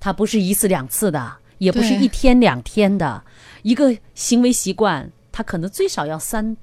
[0.00, 3.22] 他不是一次两次的，也不是一天两天的，
[3.62, 6.56] 一个行为习惯，他可能最少要三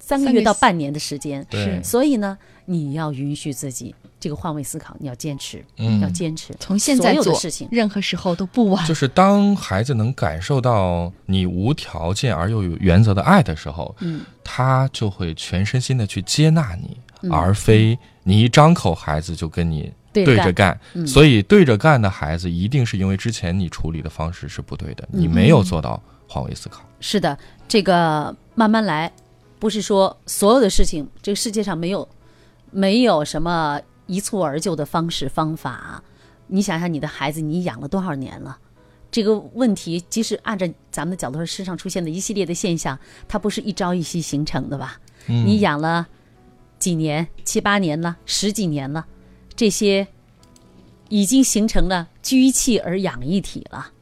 [0.00, 1.46] 三个月月到半年的时间。
[1.48, 6.52] 对所以呢，你要允许自己这个换位思考，你要坚持，嗯要坚持。
[6.58, 8.84] 从现在做所有的事情任何时候都不晚。
[8.86, 20.78] 就是当孩子能感受到你无条件而又有原则的爱的时候，嗯，他就会全身心的去接纳你，嗯而非你一张口，孩子就跟你对对着干。
[20.94, 26.82] 嗯所以对着干的孩子，一定是因为之前你处理的方式是不对的，嗯你没有做到换位思考。
[27.00, 27.36] 是的，
[27.66, 29.10] 这个慢慢来，
[29.60, 32.08] 不是说所有的事情，这个世界上没有
[32.72, 36.02] 没有什么一蹴而就的方式方法。
[36.48, 38.58] 你想想，你的孩子，你养了多少年了？
[39.12, 42.98] 这个问题，即使按照咱们的角度说，世上出现的一系列的现象，
[43.28, 44.98] 它不是一朝一夕形成的吧？
[45.26, 46.08] 嗯你养了
[46.78, 49.06] 几年、七八年了、十几年了，
[49.54, 50.08] 这些
[51.08, 53.92] 已经形成了居气而养一体了。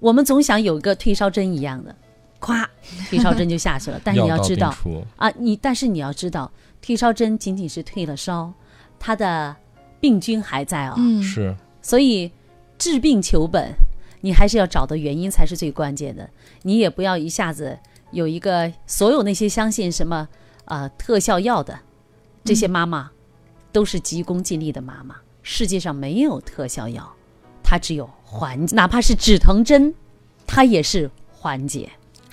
[0.00, 1.96] 我们总想有一个退烧针一样的，
[2.40, 2.66] 咵，
[3.08, 4.00] 退烧针就下去了。
[4.04, 4.74] 但是你要知道
[5.16, 8.52] 啊，你但是你要知道，退烧针仅仅是退了烧，
[8.98, 9.54] 它的
[10.00, 10.94] 病菌还在哦。
[10.96, 12.30] 嗯，是所以
[12.78, 13.72] 治病求本，
[14.20, 16.28] 你还是要找到原因才是最关键的。
[16.62, 17.78] 你也不要一下子
[18.10, 20.28] 有一个所有那些相信什么
[20.66, 21.78] 呃特效药的
[22.44, 23.10] 这些妈妈，
[23.72, 25.16] 都是急功近利的妈妈。
[25.42, 27.08] 世界上没有特效药，
[27.62, 29.94] 它只有缓解，哪怕是止疼针，
[30.44, 31.88] 它也是缓解。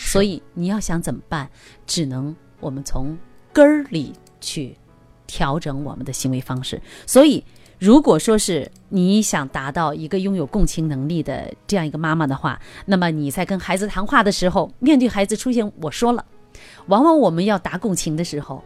[0.06, 1.50] 所以你要想怎么办，
[1.88, 3.18] 只能我们从
[3.52, 4.76] 根儿里去
[5.26, 6.82] 调整我们的行为方式。
[7.08, 7.44] 所以，
[7.80, 16.24] 如果说是你想达到一个拥有共情能力的这样一个妈妈的话，那么你在跟孩子谈话的时候，面对孩子出现我说了，
[16.88, 18.64] 往往我们要达共情的时候，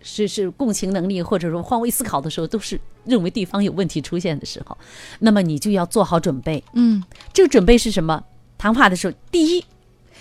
[0.00, 4.76] 是是共情能力或者说换位思考的时候，都是认为对方有问题出现的时候，
[5.18, 6.62] 那么你就要做好准备。
[6.72, 7.02] 嗯，
[7.32, 8.24] 这个准备是什么？
[8.56, 9.64] 谈话的时候，第一，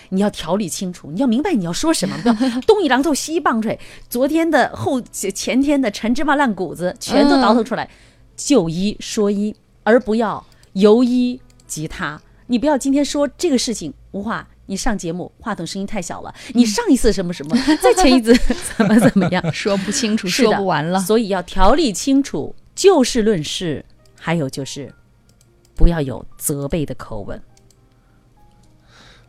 [0.09, 2.33] 你要条理清楚，你要明白你要说什么，不要
[2.67, 3.79] 东一榔头西一棒槌，
[4.09, 7.89] 昨天的、后前天的陈芝麻烂谷子全都倒腾出来，
[8.35, 12.21] 就一说一，而不要由一及他。
[12.47, 14.47] 你不要今天说这个事情，无话。
[14.69, 18.35] 你上节目话筒声音太小了，你上一次什么什么， 再前一次
[18.77, 20.99] 怎么怎么样，说不清楚，说不完了。
[20.99, 23.85] 所以要条理清楚，就事论事，
[24.19, 24.93] 还有就是
[25.73, 27.41] 不要有责备的口吻。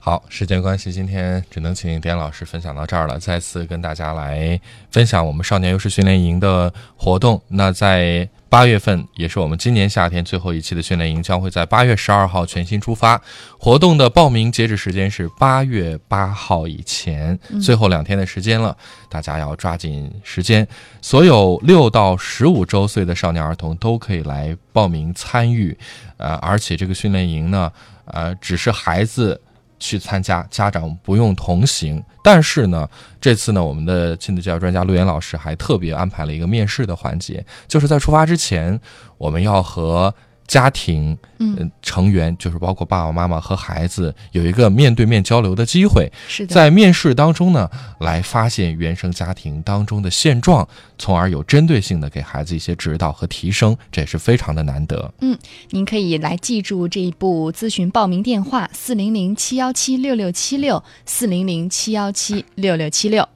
[0.00, 3.18] 好，时间关系，今天只能请点老师分享到这儿了。
[3.18, 4.58] 再次跟大家来
[4.90, 7.42] 分享我们少年优势训练营的活动。
[7.48, 13.20] 那在八月份，也是我们今年夏天最后一期的训练营，将会在八月十二号全新出发。
[13.58, 18.74] 活动的报名截止时间是八月八号以前，最后两天的时间了，
[19.10, 20.66] 大家要抓紧时间。
[21.02, 25.76] 所有六到十五周岁的少年儿童都可以来报名参与，
[26.16, 27.70] 呃，而且这个训练营呢，
[28.06, 29.38] 呃，只是孩子。
[29.78, 32.02] 去参加，家长不用同行。
[32.22, 32.88] 但是呢，
[33.20, 38.78] 这次呢，我们的亲子教育专家陆岩老师还特别安排了一个面试的环节，就是在出发之前，
[39.16, 40.14] 我们要和
[40.48, 46.10] 家庭嗯呃成员，就是包括爸爸妈妈和孩子，有一个面对面交流的机会。
[46.26, 47.70] 是的，在面试当中呢，
[48.00, 50.66] 来发现原生家庭当中的现状，
[50.98, 55.12] 从而有针对性的给孩子一些指导和提升，这也是非常的难得。
[55.20, 55.38] 嗯
[55.70, 63.28] 您可以来记住这一部咨询报名电话：四零零七幺七六六七六，四零零七幺七六六七六。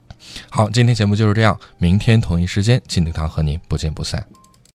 [0.49, 4.25] 好，今天节目就是这样，明天同一时间，金德堂和您不见不散。